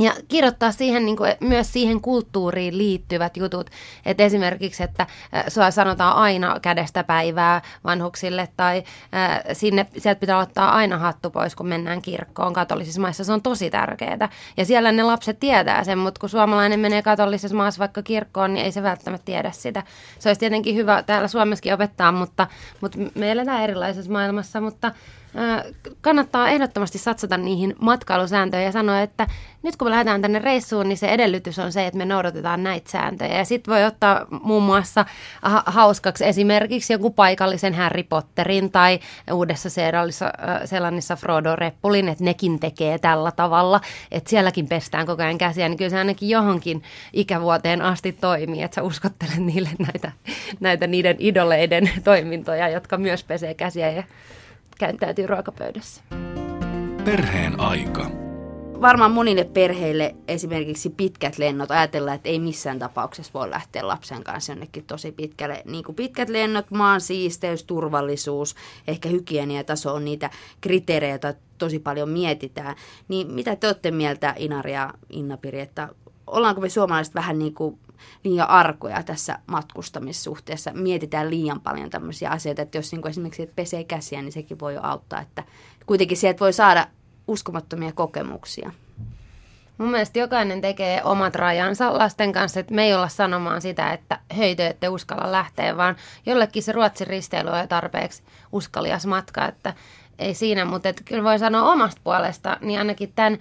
Ja 0.00 0.12
kirjoittaa 0.28 0.72
siihen 0.72 1.06
niin 1.06 1.16
kuin, 1.16 1.34
myös 1.40 1.72
siihen 1.72 2.00
kulttuuriin 2.00 2.78
liittyvät 2.78 3.36
jutut. 3.36 3.70
Että 4.06 4.22
esimerkiksi, 4.22 4.82
että 4.82 5.06
sua 5.48 5.70
sanotaan 5.70 6.16
aina 6.16 6.60
kädestä 6.60 7.04
päivää 7.04 7.62
vanhuksille 7.84 8.48
tai 8.56 8.82
äh, 9.14 9.40
sinne, 9.52 9.86
sieltä 9.98 10.20
pitää 10.20 10.38
ottaa 10.38 10.72
aina 10.72 10.98
hattu 10.98 11.30
pois, 11.30 11.54
kun 11.54 11.68
mennään 11.68 12.02
kirkkoon 12.02 12.52
katolisissa 12.52 13.00
maissa. 13.00 13.24
Se 13.24 13.32
on 13.32 13.42
tosi 13.42 13.70
tärkeää. 13.70 14.28
Ja 14.56 14.64
siellä 14.64 14.92
ne 14.92 15.02
lapset 15.02 15.40
tietää 15.40 15.84
sen, 15.84 15.98
mutta 15.98 16.20
kun 16.20 16.28
suomalainen 16.28 16.80
menee 16.80 17.02
katolisessa 17.02 17.56
maassa 17.56 17.78
vaikka 17.78 18.02
kirkkoon, 18.02 18.54
niin 18.54 18.64
ei 18.64 18.72
se 18.72 18.82
välttämättä 18.82 19.24
tiedä 19.24 19.50
sitä. 19.50 19.82
Se 20.18 20.28
olisi 20.28 20.40
tietenkin 20.40 20.76
hyvä 20.76 21.02
täällä 21.02 21.28
Suomessakin 21.28 21.74
opettaa, 21.74 22.12
mutta, 22.12 22.46
mutta 22.80 22.98
me 23.14 23.32
eletään 23.32 23.62
erilaisessa 23.62 24.12
maailmassa, 24.12 24.60
mutta 24.60 24.92
kannattaa 26.00 26.48
ehdottomasti 26.48 26.98
satsata 26.98 27.36
niihin 27.36 27.74
matkailusääntöihin 27.80 28.66
ja 28.66 28.72
sanoa, 28.72 29.00
että 29.00 29.26
nyt 29.62 29.76
kun 29.76 29.86
me 29.86 29.90
lähdetään 29.90 30.22
tänne 30.22 30.38
reissuun, 30.38 30.88
niin 30.88 30.96
se 30.96 31.08
edellytys 31.08 31.58
on 31.58 31.72
se, 31.72 31.86
että 31.86 31.98
me 31.98 32.04
noudatetaan 32.04 32.62
näitä 32.62 32.90
sääntöjä. 32.90 33.38
Ja 33.38 33.44
sitten 33.44 33.74
voi 33.74 33.84
ottaa 33.84 34.26
muun 34.42 34.62
muassa 34.62 35.04
ha- 35.42 35.62
hauskaksi 35.66 36.26
esimerkiksi 36.26 36.92
joku 36.92 37.10
paikallisen 37.10 37.74
Harry 37.74 38.02
Potterin 38.02 38.70
tai 38.70 38.98
Uudessa 39.32 39.68
Seelannissa 40.64 41.16
Frodo 41.16 41.56
Reppulin, 41.56 42.08
että 42.08 42.24
nekin 42.24 42.60
tekee 42.60 42.98
tällä 42.98 43.32
tavalla, 43.32 43.80
että 44.10 44.30
sielläkin 44.30 44.68
pestään 44.68 45.06
koko 45.06 45.22
ajan 45.22 45.38
käsiä, 45.38 45.68
niin 45.68 45.78
kyllä 45.78 45.90
se 45.90 45.98
ainakin 45.98 46.28
johonkin 46.28 46.82
ikävuoteen 47.12 47.82
asti 47.82 48.12
toimii, 48.12 48.62
että 48.62 48.74
sä 48.74 48.82
uskottelet 48.82 49.36
niille 49.38 49.70
näitä, 49.78 50.12
näitä 50.60 50.86
niiden 50.86 51.16
idoleiden 51.18 51.90
toimintoja, 52.04 52.68
jotka 52.68 52.96
myös 52.96 53.24
pesee 53.24 53.54
käsiä 53.54 53.90
ja 53.90 54.02
käyttäytyy 54.78 55.26
ruokapöydässä. 55.26 56.02
Perheen 57.04 57.60
aika. 57.60 58.10
Varmaan 58.80 59.10
monille 59.10 59.44
perheille 59.44 60.14
esimerkiksi 60.28 60.90
pitkät 60.90 61.38
lennot, 61.38 61.70
ajatellaan, 61.70 62.14
että 62.14 62.28
ei 62.28 62.38
missään 62.38 62.78
tapauksessa 62.78 63.32
voi 63.34 63.50
lähteä 63.50 63.88
lapsen 63.88 64.24
kanssa 64.24 64.52
jonnekin 64.52 64.84
tosi 64.84 65.12
pitkälle. 65.12 65.62
Niin 65.64 65.84
kuin 65.84 65.96
pitkät 65.96 66.28
lennot, 66.28 66.70
maan 66.70 67.00
siisteys, 67.00 67.64
turvallisuus, 67.64 68.54
ehkä 68.88 69.08
hygieniataso 69.08 69.94
on 69.94 70.04
niitä 70.04 70.30
kriteerejä, 70.60 71.12
joita 71.12 71.34
tosi 71.58 71.78
paljon 71.78 72.08
mietitään. 72.08 72.76
Niin 73.08 73.32
mitä 73.32 73.56
te 73.56 73.66
olette 73.66 73.90
mieltä, 73.90 74.34
Inari 74.36 74.72
ja 74.72 74.94
Innapiri, 75.10 75.60
että 75.60 75.88
ollaanko 76.26 76.60
me 76.60 76.68
suomalaiset 76.68 77.14
vähän 77.14 77.38
niin 77.38 77.54
kuin 77.54 77.78
liian 78.24 78.50
arkoja 78.50 79.02
tässä 79.02 79.38
matkustamissuhteessa. 79.46 80.70
Mietitään 80.74 81.30
liian 81.30 81.60
paljon 81.60 81.90
tämmöisiä 81.90 82.30
asioita, 82.30 82.62
että 82.62 82.78
jos 82.78 82.92
niin 82.92 83.02
kuin 83.02 83.10
esimerkiksi 83.10 83.42
että 83.42 83.56
pesee 83.56 83.84
käsiä, 83.84 84.22
niin 84.22 84.32
sekin 84.32 84.60
voi 84.60 84.74
jo 84.74 84.80
auttaa, 84.82 85.20
että 85.20 85.44
kuitenkin 85.86 86.16
sieltä 86.16 86.40
voi 86.40 86.52
saada 86.52 86.86
uskomattomia 87.28 87.92
kokemuksia. 87.92 88.70
Mun 89.78 89.90
mielestä 89.90 90.18
jokainen 90.18 90.60
tekee 90.60 91.02
omat 91.04 91.34
rajansa 91.34 91.98
lasten 91.98 92.32
kanssa, 92.32 92.60
että 92.60 92.74
me 92.74 92.84
ei 92.84 92.94
olla 92.94 93.08
sanomaan 93.08 93.60
sitä, 93.60 93.92
että 93.92 94.20
hei 94.36 94.56
te 94.56 94.66
ette 94.66 94.88
uskalla 94.88 95.32
lähteä, 95.32 95.76
vaan 95.76 95.96
jollekin 96.26 96.62
se 96.62 96.72
Ruotsin 96.72 97.06
risteily 97.06 97.50
on 97.50 97.68
tarpeeksi 97.68 98.22
uskalias 98.52 99.06
matka, 99.06 99.48
että 99.48 99.74
ei 100.18 100.34
siinä, 100.34 100.64
mutta 100.64 100.88
että 100.88 101.02
kyllä 101.04 101.24
voi 101.24 101.38
sanoa 101.38 101.72
omasta 101.72 102.00
puolesta, 102.04 102.56
niin 102.60 102.78
ainakin 102.78 103.12
tämän 103.14 103.38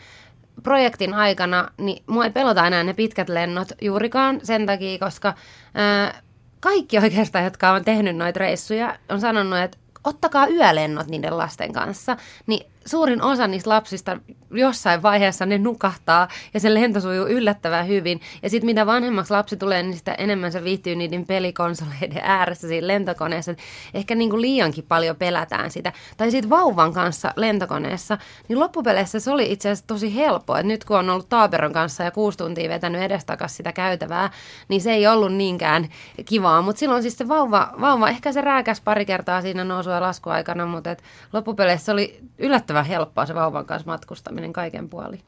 projektin 0.64 1.14
aikana, 1.14 1.70
niin 1.78 2.04
mua 2.08 2.24
ei 2.26 2.32
pelota 2.32 2.68
enää 2.68 2.84
ne 2.84 2.94
pitkät 2.94 3.30
lennot 3.30 3.68
juurikaan 3.82 4.40
sen 4.44 4.66
takia, 4.66 5.00
koska 5.00 5.34
ää, 5.74 6.22
kaikki 6.60 6.98
oikeastaan, 6.98 7.44
jotka 7.44 7.72
on 7.72 7.86
tehnyt 7.86 8.18
noita 8.18 8.40
reissuja, 8.40 9.00
on 9.10 9.22
sanonut, 9.22 9.60
että 9.60 9.78
ottakaa 10.04 10.48
yölennot 10.48 11.08
niiden 11.08 11.38
lasten 11.38 11.74
kanssa, 11.74 12.18
niin 12.48 12.66
suurin 12.88 13.22
osa 13.22 13.48
niistä 13.48 13.70
lapsista 13.70 14.18
jossain 14.52 15.02
vaiheessa 15.02 15.46
ne 15.46 15.58
nukahtaa 15.58 16.28
ja 16.54 16.60
se 16.60 16.74
lento 16.74 17.00
sujuu 17.00 17.28
yllättävän 17.28 17.88
hyvin. 17.88 18.22
Ja 18.44 18.50
sitten 18.50 18.66
mitä 18.66 18.86
vanhemmaksi 18.86 19.34
lapsi 19.34 19.58
tulee, 19.58 19.84
niin 19.84 19.98
sitä 19.98 20.14
enemmän 20.14 20.52
se 20.52 20.64
viihtyy 20.64 20.96
niiden 20.96 21.26
pelikonsoleiden 21.26 22.22
ääressä 22.22 22.68
siinä 22.68 22.88
lentokoneessa. 22.88 23.56
Ehkä 23.94 24.16
niin 24.16 24.30
kuin 24.30 24.42
liiankin 24.42 24.86
paljon 24.88 25.16
pelätään 25.16 25.72
sitä. 25.72 25.94
Tai 26.18 26.32
sitten 26.32 26.50
vauvan 26.50 26.94
kanssa 26.94 27.34
lentokoneessa, 27.36 28.18
niin 28.48 28.60
loppupeleissä 28.60 29.20
se 29.20 29.32
oli 29.32 29.52
itse 29.52 29.70
asiassa 29.70 29.88
tosi 29.88 30.16
helppo. 30.16 30.58
Et 30.58 30.66
nyt 30.66 30.86
kun 30.86 30.98
on 30.98 31.10
ollut 31.10 31.30
Taaperon 31.30 31.74
kanssa 31.74 32.04
ja 32.04 32.12
kuusi 32.12 32.38
tuntia 32.38 32.70
vetänyt 32.70 33.02
edestakas 33.02 33.58
sitä 33.58 33.72
käytävää, 33.72 34.30
niin 34.68 34.82
se 34.82 34.92
ei 34.92 35.08
ollut 35.08 35.34
niinkään 35.34 35.90
kivaa. 36.26 36.62
Mutta 36.62 36.80
silloin 36.80 37.02
siis 37.02 37.18
se 37.18 37.28
vauva, 37.28 37.74
vauva, 37.82 38.10
ehkä 38.10 38.32
se 38.32 38.42
rääkäs 38.42 38.82
pari 38.82 39.06
kertaa 39.06 39.42
siinä 39.42 39.64
nousu- 39.64 39.90
ja 39.90 40.02
laskuaikana, 40.02 40.66
mutta 40.66 40.96
loppupeleissä 41.34 41.86
se 41.86 41.92
oli 41.92 42.20
yllättävän 42.38 42.77
helppoa 42.84 43.26
se 43.26 43.36
vauvan 43.36 43.66
kanssa 43.66 43.92
matkustaminen 43.92 44.54
kaiken 44.54 44.90
puoli. 44.90 45.20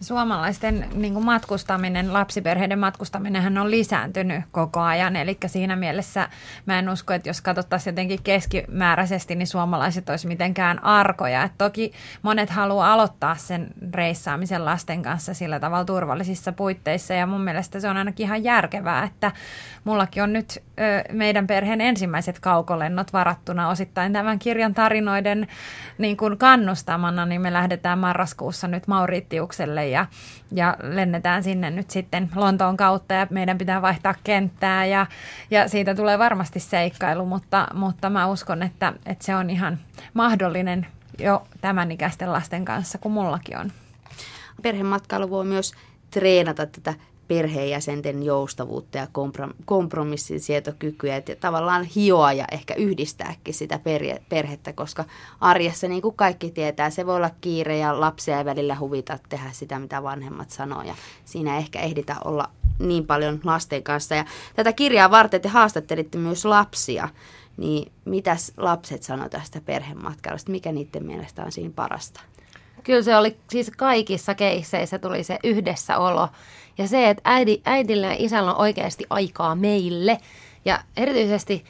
Suomalaisten 0.00 0.88
niin 0.94 1.14
kuin 1.14 1.24
matkustaminen, 1.24 2.12
lapsiperheiden 2.12 2.78
matkustaminen 2.78 3.58
on 3.58 3.70
lisääntynyt 3.70 4.44
koko 4.52 4.80
ajan. 4.80 5.16
Eli 5.16 5.38
siinä 5.46 5.76
mielessä 5.76 6.28
mä 6.66 6.78
en 6.78 6.88
usko, 6.88 7.12
että 7.12 7.28
jos 7.28 7.40
katsottaisiin 7.40 7.92
jotenkin 7.92 8.22
keskimääräisesti, 8.22 9.34
niin 9.34 9.46
suomalaiset 9.46 10.08
olisi 10.08 10.26
mitenkään 10.26 10.84
arkoja. 10.84 11.42
Et 11.42 11.52
toki 11.58 11.92
monet 12.22 12.50
haluaa 12.50 12.92
aloittaa 12.92 13.34
sen 13.34 13.68
reissaamisen 13.94 14.64
lasten 14.64 15.02
kanssa 15.02 15.34
sillä 15.34 15.60
tavalla 15.60 15.84
turvallisissa 15.84 16.52
puitteissa. 16.52 17.14
Ja 17.14 17.26
mun 17.26 17.40
mielestä 17.40 17.80
se 17.80 17.88
on 17.88 17.96
ainakin 17.96 18.26
ihan 18.26 18.44
järkevää, 18.44 19.04
että 19.04 19.32
mullakin 19.84 20.22
on 20.22 20.32
nyt 20.32 20.62
ö, 20.80 21.04
meidän 21.12 21.46
perheen 21.46 21.80
ensimmäiset 21.80 22.40
kaukolennot 22.40 23.12
varattuna 23.12 23.68
osittain 23.68 24.12
tämän 24.12 24.38
kirjan 24.38 24.74
tarinoiden 24.74 25.46
niin 25.98 26.16
kuin 26.16 26.38
kannustamana, 26.38 27.26
niin 27.26 27.40
me 27.40 27.52
lähdetään 27.52 27.98
marraskuussa 27.98 28.68
nyt 28.68 28.86
Mauritiukselle 28.86 29.87
ja, 29.88 30.06
ja 30.52 30.76
lennetään 30.82 31.42
sinne 31.42 31.70
nyt 31.70 31.90
sitten 31.90 32.30
Lontoon 32.34 32.76
kautta 32.76 33.14
ja 33.14 33.26
meidän 33.30 33.58
pitää 33.58 33.82
vaihtaa 33.82 34.14
kenttää 34.24 34.86
ja, 34.86 35.06
ja 35.50 35.68
siitä 35.68 35.94
tulee 35.94 36.18
varmasti 36.18 36.60
seikkailu, 36.60 37.26
mutta, 37.26 37.68
mutta 37.74 38.10
mä 38.10 38.26
uskon, 38.26 38.62
että, 38.62 38.92
että 39.06 39.26
se 39.26 39.34
on 39.34 39.50
ihan 39.50 39.78
mahdollinen 40.14 40.86
jo 41.18 41.46
tämän 41.60 41.92
ikäisten 41.92 42.32
lasten 42.32 42.64
kanssa 42.64 42.98
kuin 42.98 43.12
mullakin 43.12 43.58
on. 43.58 43.72
Perhematkailu 44.62 45.30
voi 45.30 45.44
myös 45.44 45.72
treenata 46.10 46.66
tätä 46.66 46.94
perheenjäsenten 47.28 48.22
joustavuutta 48.22 48.98
ja 48.98 49.06
kompromissin 49.64 50.40
sietokykyä, 50.40 51.16
että 51.16 51.36
tavallaan 51.36 51.84
hioa 51.84 52.32
ja 52.32 52.44
ehkä 52.52 52.74
yhdistääkin 52.74 53.54
sitä 53.54 53.78
perhe, 53.78 54.22
perhettä, 54.28 54.72
koska 54.72 55.04
arjessa, 55.40 55.88
niin 55.88 56.02
kuin 56.02 56.16
kaikki 56.16 56.50
tietää, 56.50 56.90
se 56.90 57.06
voi 57.06 57.16
olla 57.16 57.30
kiire 57.40 57.78
ja 57.78 58.00
lapsia 58.00 58.38
ei 58.38 58.44
välillä 58.44 58.76
huvita 58.80 59.18
tehdä 59.28 59.50
sitä, 59.52 59.78
mitä 59.78 60.02
vanhemmat 60.02 60.50
sanoo, 60.50 60.82
ja 60.82 60.94
siinä 61.24 61.56
ehkä 61.56 61.80
ehditä 61.80 62.16
olla 62.24 62.50
niin 62.78 63.06
paljon 63.06 63.40
lasten 63.44 63.82
kanssa. 63.82 64.14
Ja 64.14 64.24
tätä 64.56 64.72
kirjaa 64.72 65.10
varten 65.10 65.40
te 65.40 65.48
haastattelitte 65.48 66.18
myös 66.18 66.44
lapsia, 66.44 67.08
niin 67.56 67.92
mitäs 68.04 68.52
lapset 68.56 69.02
sanoo 69.02 69.28
tästä 69.28 69.60
perhematkailusta, 69.60 70.50
mikä 70.50 70.72
niiden 70.72 71.06
mielestä 71.06 71.44
on 71.44 71.52
siinä 71.52 71.72
parasta? 71.76 72.20
Kyllä 72.84 73.02
se 73.02 73.16
oli 73.16 73.36
siis 73.50 73.70
kaikissa 73.76 74.34
keisseissä 74.34 74.98
tuli 74.98 75.24
se 75.24 75.38
yhdessäolo. 75.44 76.28
Ja 76.78 76.88
se, 76.88 77.10
että 77.10 77.22
äidi, 77.24 77.60
äidillä 77.64 78.06
ja 78.06 78.16
isällä 78.18 78.54
on 78.54 78.60
oikeasti 78.60 79.04
aikaa 79.10 79.54
meille. 79.54 80.18
Ja 80.64 80.80
erityisesti, 80.96 81.64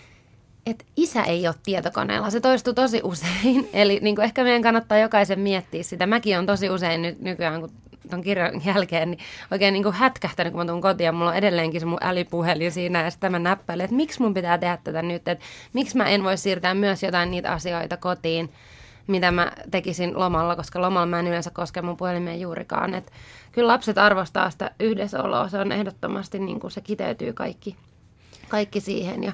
että 0.67 0.85
isä 0.97 1.23
ei 1.23 1.47
ole 1.47 1.55
tietokoneella. 1.65 2.31
Se 2.31 2.41
toistuu 2.41 2.75
tosi 2.75 3.01
usein. 3.05 3.69
Eli 3.73 3.99
niin 4.03 4.17
kuin 4.17 4.25
ehkä 4.25 4.45
meidän 4.45 4.63
kannattaa 4.63 4.99
jokaisen 4.99 5.41
miettiä 5.41 5.83
sitä. 5.83 6.07
Mäkin 6.07 6.39
on 6.39 6.47
tosi 6.47 6.71
usein 6.71 7.03
nyt 7.03 7.21
nykyään, 7.21 7.61
kun 7.61 7.71
ton 8.11 8.23
kirjan 8.23 8.63
jälkeen, 8.75 9.11
niin 9.11 9.21
oikein 9.51 9.73
niin 9.73 9.83
kuin 9.83 9.95
hätkähtänyt, 9.95 10.53
kun 10.53 10.61
mä 10.61 10.67
tuun 10.67 10.81
kotiin 10.81 11.07
ja 11.07 11.13
mulla 11.13 11.31
on 11.31 11.37
edelleenkin 11.37 11.81
se 11.81 11.87
mun 11.87 11.99
älypuhelin 12.01 12.73
siinä 12.73 13.03
ja 13.03 13.11
sitten 13.11 13.33
mä 13.33 13.39
näppäilen, 13.39 13.85
että 13.85 13.97
miksi 13.97 14.23
mun 14.23 14.35
pitää 14.35 14.59
tehdä 14.59 14.79
tätä 14.85 15.03
nyt, 15.03 15.29
että 15.29 15.45
miksi 15.73 15.97
mä 15.97 16.09
en 16.09 16.25
voi 16.25 16.37
siirtää 16.37 16.75
myös 16.75 17.03
jotain 17.03 17.31
niitä 17.31 17.53
asioita 17.53 17.97
kotiin, 17.97 18.51
mitä 19.09 19.31
mä 19.31 19.53
tekisin 19.71 20.19
lomalla, 20.19 20.57
koska 20.57 20.81
lomalla 20.81 21.07
mä 21.07 21.21
en 21.21 21.27
yleensä 21.27 21.51
koske 21.51 21.83
mun 21.83 21.97
puhelimeen 21.97 22.41
juurikaan. 22.41 22.95
Et 22.95 23.13
kyllä 23.53 23.69
lapset 23.69 23.99
arvostaa 23.99 24.51
sitä 24.51 24.71
yhdessäoloa, 24.81 25.49
se 25.49 25.59
on 25.59 25.73
ehdottomasti, 25.73 26.39
niin 26.39 26.61
kuin 26.61 26.71
se 26.71 26.81
kiteytyy 26.81 27.33
kaikki, 27.33 27.77
kaikki 28.49 28.81
siihen 28.81 29.25
ja 29.25 29.33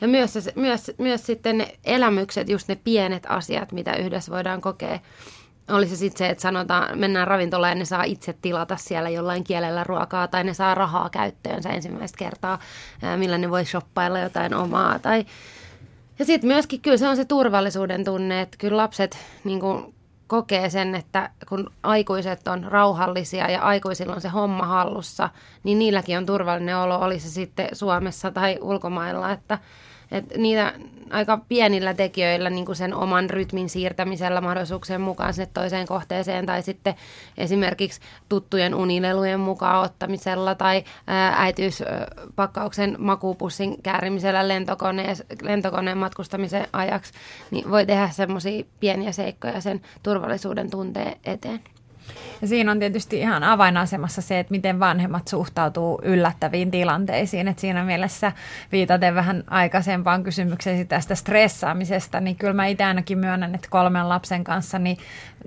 ja 0.00 0.08
myös, 0.08 0.32
se, 0.32 0.52
myös, 0.56 0.92
myös 0.98 1.26
sitten 1.26 1.58
ne 1.58 1.78
elämykset, 1.84 2.48
just 2.48 2.68
ne 2.68 2.76
pienet 2.84 3.26
asiat, 3.28 3.72
mitä 3.72 3.96
yhdessä 3.96 4.32
voidaan 4.32 4.60
kokea. 4.60 4.98
Oli 5.70 5.86
se 5.86 5.96
sitten 5.96 6.18
se, 6.18 6.28
että 6.28 6.42
sanotaan, 6.42 6.98
mennään 6.98 7.28
ravintolaan 7.28 7.70
ja 7.70 7.74
ne 7.74 7.84
saa 7.84 8.04
itse 8.04 8.34
tilata 8.42 8.76
siellä 8.76 9.10
jollain 9.10 9.44
kielellä 9.44 9.84
ruokaa 9.84 10.28
tai 10.28 10.44
ne 10.44 10.54
saa 10.54 10.74
rahaa 10.74 11.10
käyttöönsä 11.10 11.68
ensimmäistä 11.68 12.18
kertaa, 12.18 12.58
millä 13.16 13.38
ne 13.38 13.50
voi 13.50 13.64
shoppailla 13.64 14.18
jotain 14.18 14.54
omaa. 14.54 14.98
Tai... 14.98 15.24
Ja 16.18 16.24
sitten 16.24 16.48
myöskin 16.48 16.80
kyllä 16.80 16.96
se 16.96 17.08
on 17.08 17.16
se 17.16 17.24
turvallisuuden 17.24 18.04
tunne, 18.04 18.40
että 18.40 18.56
kyllä 18.56 18.76
lapset 18.76 19.18
niin 19.44 19.60
kuin, 19.60 19.94
kokee 20.26 20.70
sen, 20.70 20.94
että 20.94 21.30
kun 21.48 21.70
aikuiset 21.82 22.48
on 22.48 22.64
rauhallisia 22.64 23.50
ja 23.50 23.62
aikuisilla 23.62 24.14
on 24.14 24.20
se 24.20 24.28
homma 24.28 24.66
hallussa, 24.66 25.30
niin 25.62 25.78
niilläkin 25.78 26.18
on 26.18 26.26
turvallinen 26.26 26.78
olo, 26.78 26.98
oli 26.98 27.20
se 27.20 27.28
sitten 27.28 27.68
Suomessa 27.72 28.30
tai 28.30 28.58
ulkomailla, 28.60 29.30
että 29.30 29.58
et 30.10 30.36
niitä 30.36 30.72
aika 31.10 31.38
pienillä 31.48 31.94
tekijöillä 31.94 32.50
niin 32.50 32.66
kuin 32.66 32.76
sen 32.76 32.94
oman 32.94 33.30
rytmin 33.30 33.68
siirtämisellä 33.68 34.40
mahdollisuuksien 34.40 35.00
mukaan 35.00 35.34
sinne 35.34 35.50
toiseen 35.54 35.86
kohteeseen 35.86 36.46
tai 36.46 36.62
sitten 36.62 36.94
esimerkiksi 37.38 38.00
tuttujen 38.28 38.74
unilelujen 38.74 39.40
mukaan 39.40 39.82
ottamisella 39.84 40.54
tai 40.54 40.84
äitiyspakkauksen 41.36 42.96
makuupussin 42.98 43.82
käärimisellä 43.82 44.48
lentokoneen, 44.48 45.16
lentokoneen 45.42 45.98
matkustamisen 45.98 46.66
ajaksi, 46.72 47.12
niin 47.50 47.70
voi 47.70 47.86
tehdä 47.86 48.08
semmoisia 48.08 48.64
pieniä 48.80 49.12
seikkoja 49.12 49.60
sen 49.60 49.80
turvallisuuden 50.02 50.70
tunteen 50.70 51.16
eteen. 51.24 51.60
Ja 52.42 52.48
siinä 52.48 52.70
on 52.70 52.78
tietysti 52.78 53.18
ihan 53.18 53.44
avainasemassa 53.44 54.22
se, 54.22 54.38
että 54.38 54.50
miten 54.50 54.80
vanhemmat 54.80 55.28
suhtautuu 55.28 56.00
yllättäviin 56.02 56.70
tilanteisiin. 56.70 57.48
Että 57.48 57.60
siinä 57.60 57.84
mielessä 57.84 58.32
viitaten 58.72 59.14
vähän 59.14 59.44
aikaisempaan 59.46 60.22
kysymykseen 60.24 60.88
tästä 60.88 61.14
stressaamisesta, 61.14 62.20
niin 62.20 62.36
kyllä 62.36 62.52
mä 62.52 62.66
itse 62.66 62.84
ainakin 62.84 63.18
myönnän, 63.18 63.54
että 63.54 63.68
kolmen 63.70 64.08
lapsen 64.08 64.44
kanssa 64.44 64.78
niin, 64.78 64.98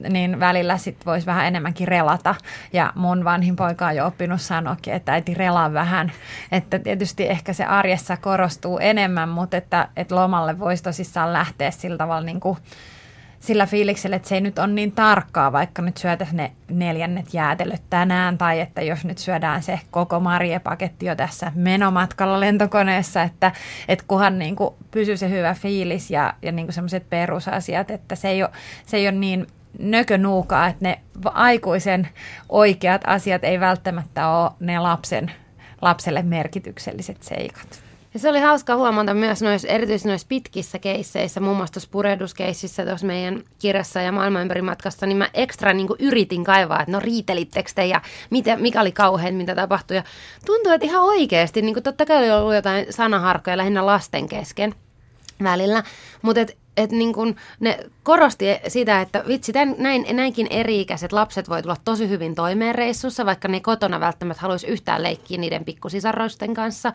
niin 0.09 0.39
välillä 0.39 0.77
sit 0.77 1.05
voisi 1.05 1.25
vähän 1.25 1.45
enemmänkin 1.45 1.87
relata. 1.87 2.35
Ja 2.73 2.93
mun 2.95 3.25
vanhin 3.25 3.55
poika 3.55 3.87
on 3.87 3.95
jo 3.95 4.07
oppinut 4.07 4.41
sanoakin, 4.41 4.93
että 4.93 5.13
äiti 5.13 5.33
relaa 5.33 5.73
vähän. 5.73 6.11
Että 6.51 6.79
tietysti 6.79 7.29
ehkä 7.29 7.53
se 7.53 7.65
arjessa 7.65 8.17
korostuu 8.17 8.79
enemmän, 8.79 9.29
mutta 9.29 9.57
että, 9.57 9.87
että 9.95 10.15
lomalle 10.15 10.59
voisi 10.59 10.83
tosissaan 10.83 11.33
lähteä 11.33 11.71
sillä 11.71 11.97
tavalla 11.97 12.25
niin 12.25 12.39
kuin 12.39 12.57
sillä 13.39 13.65
fiiliksellä, 13.65 14.15
että 14.15 14.29
se 14.29 14.35
ei 14.35 14.41
nyt 14.41 14.59
ole 14.59 14.67
niin 14.67 14.91
tarkkaa, 14.91 15.51
vaikka 15.51 15.81
nyt 15.81 15.97
syötäisiin 15.97 16.37
ne 16.37 16.51
neljännet 16.71 17.33
jäätelöt 17.33 17.81
tänään, 17.89 18.37
tai 18.37 18.59
että 18.59 18.81
jos 18.81 19.05
nyt 19.05 19.17
syödään 19.17 19.63
se 19.63 19.79
koko 19.91 20.19
Marie-paketti 20.19 21.05
jo 21.05 21.15
tässä 21.15 21.51
menomatkalla 21.55 22.39
lentokoneessa, 22.39 23.21
että, 23.21 23.51
että 23.87 24.05
kunhan 24.07 24.39
niin 24.39 24.55
kuin 24.55 24.75
pysyy 24.91 25.17
se 25.17 25.29
hyvä 25.29 25.53
fiilis 25.53 26.11
ja, 26.11 26.33
ja 26.41 26.51
niin 26.51 26.73
semmoiset 26.73 27.09
perusasiat, 27.09 27.91
että 27.91 28.15
se 28.15 28.29
ei 28.29 28.43
ole, 28.43 28.51
se 28.85 28.97
ei 28.97 29.07
ole 29.07 29.17
niin 29.17 29.47
nökönuukaa, 29.79 30.67
että 30.67 30.85
ne 30.85 30.99
aikuisen 31.25 32.07
oikeat 32.49 33.01
asiat 33.07 33.43
ei 33.43 33.59
välttämättä 33.59 34.27
ole 34.27 34.51
ne 34.59 34.79
lapsen, 34.79 35.31
lapselle 35.81 36.21
merkitykselliset 36.21 37.23
seikat. 37.23 37.86
Ja 38.13 38.19
se 38.19 38.29
oli 38.29 38.39
hauska 38.39 38.75
huomata 38.75 39.13
myös 39.13 39.41
noissa, 39.41 39.67
erityisesti 39.67 40.09
noissa 40.09 40.27
pitkissä 40.27 40.79
keisseissä, 40.79 41.39
muun 41.39 41.57
muassa 41.57 41.73
tuossa 41.73 41.89
purehduskeississä 41.91 42.85
tuossa 42.85 43.07
meidän 43.07 43.43
kirjassa 43.59 44.01
ja 44.01 44.11
maailmanympärimatkassa, 44.11 45.05
niin 45.05 45.17
mä 45.17 45.29
ekstra 45.33 45.73
niin 45.73 45.87
yritin 45.99 46.43
kaivaa, 46.43 46.79
että 46.79 46.91
no 46.91 46.99
riitelittekö 46.99 47.71
te 47.75 47.85
ja 47.85 48.01
mitä, 48.29 48.55
mikä 48.55 48.81
oli 48.81 48.91
kauhean, 48.91 49.33
mitä 49.33 49.55
tapahtui. 49.55 49.97
Ja 49.97 50.03
tuntuu, 50.45 50.71
että 50.71 50.85
ihan 50.85 51.03
oikeasti, 51.03 51.61
niin 51.61 51.83
totta 51.83 52.05
kai 52.05 52.17
oli 52.17 52.31
ollut 52.31 52.55
jotain 52.55 52.85
sanaharkkoja 52.89 53.57
lähinnä 53.57 53.85
lasten 53.85 54.29
kesken 54.29 54.75
välillä, 55.43 55.83
mutta 56.21 56.41
et, 56.41 56.57
et 56.77 56.91
niin 56.91 57.13
kun 57.13 57.35
ne 57.59 57.79
korosti 58.03 58.45
sitä, 58.67 59.01
että 59.01 59.23
vitsi, 59.27 59.53
tämän, 59.53 59.75
näin, 59.77 60.05
näinkin 60.11 60.47
eri-ikäiset 60.49 61.11
lapset 61.11 61.49
voi 61.49 61.61
tulla 61.61 61.75
tosi 61.85 62.09
hyvin 62.09 62.35
toimeen 62.35 62.75
reissussa, 62.75 63.25
vaikka 63.25 63.47
ne 63.47 63.59
kotona 63.59 63.99
välttämättä 63.99 64.41
haluaisi 64.41 64.67
yhtään 64.67 65.03
leikkiä 65.03 65.37
niiden 65.37 65.65
pikkusisarroisten 65.65 66.53
kanssa. 66.53 66.93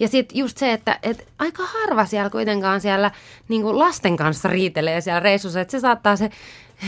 Ja 0.00 0.08
sitten 0.08 0.38
just 0.38 0.58
se, 0.58 0.72
että 0.72 0.98
et 1.02 1.28
aika 1.38 1.62
harva 1.66 2.04
siellä 2.04 2.30
kuitenkaan 2.30 2.80
siellä 2.80 3.10
niin 3.48 3.78
lasten 3.78 4.16
kanssa 4.16 4.48
riitelee 4.48 5.00
siellä 5.00 5.20
reissussa, 5.20 5.60
että 5.60 5.72
se 5.72 5.80
saattaa 5.80 6.16
se 6.16 6.30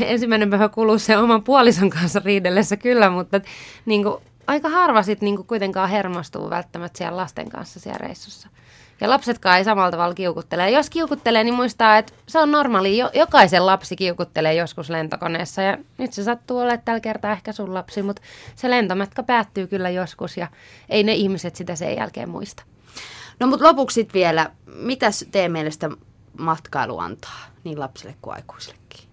ensimmäinen 0.01 0.51
päivä 0.51 0.69
kulua 0.69 0.99
se 0.99 1.19
oman 1.19 1.43
puolison 1.43 1.91
kanssa 1.91 2.21
riidellessä 2.25 2.77
kyllä, 2.77 3.11
mutta 3.11 3.37
et, 3.37 3.45
niin 3.87 4.03
kuin, 4.03 4.17
aika 4.47 4.69
harva 4.69 5.03
sitten 5.03 5.27
niin 5.27 5.47
kuitenkaan 5.47 5.91
hermostuu 5.91 6.51
välttämättä 6.51 6.99
siellä 6.99 7.17
lasten 7.17 7.49
kanssa 7.49 7.81
siellä 7.81 7.99
reissussa. 7.99 8.49
Ja 9.01 9.11
lapsetkaan 9.11 9.59
ei 9.59 9.65
samalla 9.65 9.91
tavalla 9.91 10.15
kiukuttele. 10.15 10.63
Ja 10.63 10.79
jos 10.79 10.91
kiukuttelee, 10.91 11.45
niin 11.45 11.55
muistaa, 11.55 11.99
että 11.99 12.13
se 12.29 12.39
on 12.39 12.51
normaali. 12.51 12.99
Jokaisen 13.15 13.67
lapsi 13.67 13.97
kiukuttelee 13.97 14.55
joskus 14.55 14.91
lentokoneessa. 14.91 15.63
Ja 15.63 15.79
nyt 15.99 16.13
se 16.13 16.25
sattuu 16.25 16.59
olla 16.59 16.77
tällä 16.77 17.01
kertaa 17.01 17.33
ehkä 17.33 17.53
sun 17.53 17.75
lapsi, 17.75 18.03
mutta 18.03 18.23
se 18.57 18.71
lentomatka 18.71 19.23
päättyy 19.23 19.67
kyllä 19.67 19.91
joskus 19.91 20.37
ja 20.37 20.47
ei 20.89 21.03
ne 21.03 21.15
ihmiset 21.15 21.57
sitä 21.57 21.77
sen 21.77 21.97
jälkeen 21.97 22.29
muista. 22.29 22.63
No 23.41 23.47
mutta 23.47 23.67
lopuksi 23.67 24.09
vielä, 24.15 24.51
mitä 24.67 25.07
teidän 25.31 25.53
mielestä 25.53 25.91
matkailu 26.39 26.99
antaa 26.99 27.41
niin 27.65 27.81
lapsille 27.81 28.15
kuin 28.23 28.35
aikuisillekin? 28.35 29.09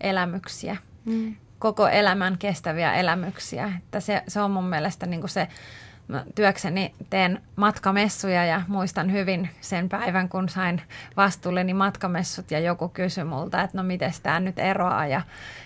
Elämyksiä. 0.00 0.76
Mm. 1.04 1.36
Koko 1.58 1.88
elämän 1.88 2.38
kestäviä 2.38 2.94
elämyksiä. 2.94 3.72
Että 3.78 4.00
se, 4.00 4.22
se 4.28 4.40
on 4.40 4.50
mun 4.50 4.64
mielestä 4.64 5.06
niin 5.06 5.20
kuin 5.20 5.30
se 5.30 5.48
Mä 6.08 6.24
työkseni 6.34 6.94
teen 7.10 7.42
matkamessuja 7.56 8.44
ja 8.44 8.62
muistan 8.68 9.12
hyvin 9.12 9.50
sen 9.60 9.88
päivän, 9.88 10.28
kun 10.28 10.48
sain 10.48 10.82
vastuulleni 11.16 11.74
matkamessut 11.74 12.50
ja 12.50 12.58
joku 12.58 12.88
kysyi 12.88 13.24
multa, 13.24 13.62
että 13.62 13.76
no 13.76 13.82
miten 13.82 14.12
tämä 14.22 14.40
nyt 14.40 14.58
eroaa 14.58 15.06
ja 15.06 15.22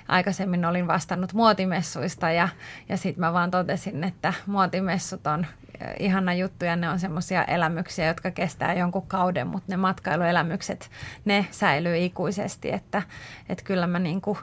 aikaisemmin 0.08 0.64
olin 0.64 0.86
vastannut 0.86 1.32
muotimessuista 1.32 2.30
ja, 2.30 2.48
ja 2.88 2.96
sitten 2.96 3.20
mä 3.20 3.32
vaan 3.32 3.50
totesin, 3.50 4.04
että 4.04 4.34
muotimessut 4.46 5.26
on 5.26 5.46
eh, 5.80 5.94
ihana 5.98 6.34
juttu 6.34 6.64
ja 6.64 6.76
ne 6.76 6.88
on 6.88 7.00
semmoisia 7.00 7.44
elämyksiä, 7.44 8.06
jotka 8.06 8.30
kestää 8.30 8.74
jonkun 8.74 9.06
kauden, 9.06 9.46
mutta 9.46 9.72
ne 9.72 9.76
matkailuelämykset, 9.76 10.90
ne 11.24 11.46
säilyy 11.50 11.96
ikuisesti, 11.96 12.72
että, 12.72 13.02
että 13.48 13.64
kyllä 13.64 13.86
mä 13.86 13.98
niinku, 13.98 14.38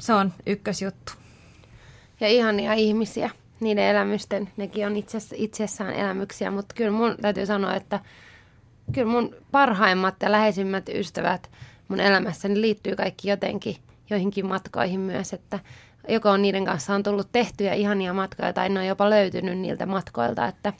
se 0.00 0.14
on 0.14 0.32
ykkösjuttu. 0.46 1.12
Ja 2.20 2.28
ihania 2.28 2.72
ihmisiä 2.72 3.30
niiden 3.62 3.84
elämysten, 3.84 4.48
nekin 4.56 4.86
on 4.86 4.96
itse, 4.96 5.18
itsessään 5.34 5.94
elämyksiä, 5.94 6.50
mutta 6.50 6.74
kyllä 6.74 6.90
mun 6.90 7.16
täytyy 7.20 7.46
sanoa, 7.46 7.74
että 7.74 8.00
kyllä 8.92 9.10
mun 9.10 9.36
parhaimmat 9.50 10.14
ja 10.22 10.32
läheisimmät 10.32 10.88
ystävät 10.88 11.50
mun 11.88 12.00
elämässäni 12.00 12.60
liittyy 12.60 12.96
kaikki 12.96 13.30
jotenkin 13.30 13.76
joihinkin 14.10 14.46
matkoihin 14.46 15.00
myös, 15.00 15.32
että 15.32 15.58
joko 16.08 16.30
on 16.30 16.42
niiden 16.42 16.64
kanssa 16.64 16.94
on 16.94 17.02
tullut 17.02 17.28
tehtyjä 17.32 17.74
ihania 17.74 18.12
matkoja 18.12 18.52
tai 18.52 18.68
ne 18.68 18.80
on 18.80 18.86
jopa 18.86 19.10
löytynyt 19.10 19.58
niiltä 19.58 19.86
matkoilta, 19.86 20.46
että 20.46 20.72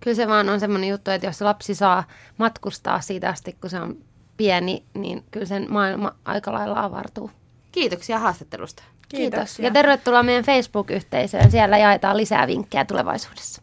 kyllä 0.00 0.14
se 0.14 0.28
vaan 0.28 0.48
on 0.48 0.60
semmoinen 0.60 0.88
juttu, 0.88 1.10
että 1.10 1.26
jos 1.26 1.40
lapsi 1.40 1.74
saa 1.74 2.04
matkustaa 2.38 3.00
siitä 3.00 3.28
asti, 3.28 3.56
kun 3.60 3.70
se 3.70 3.80
on 3.80 3.96
pieni, 4.36 4.84
niin 4.94 5.24
kyllä 5.30 5.46
sen 5.46 5.66
maailma 5.68 6.14
aika 6.24 6.52
lailla 6.52 6.84
avartuu. 6.84 7.30
Kiitoksia 7.72 8.18
haastattelusta. 8.18 8.82
Kiitos. 9.16 9.38
Kiitos. 9.38 9.58
Ja 9.58 9.70
tervetuloa 9.70 10.22
meidän 10.22 10.44
Facebook-yhteisöön. 10.44 11.50
Siellä 11.50 11.78
jaetaan 11.78 12.16
lisää 12.16 12.46
vinkkejä 12.46 12.84
tulevaisuudessa. 12.84 13.60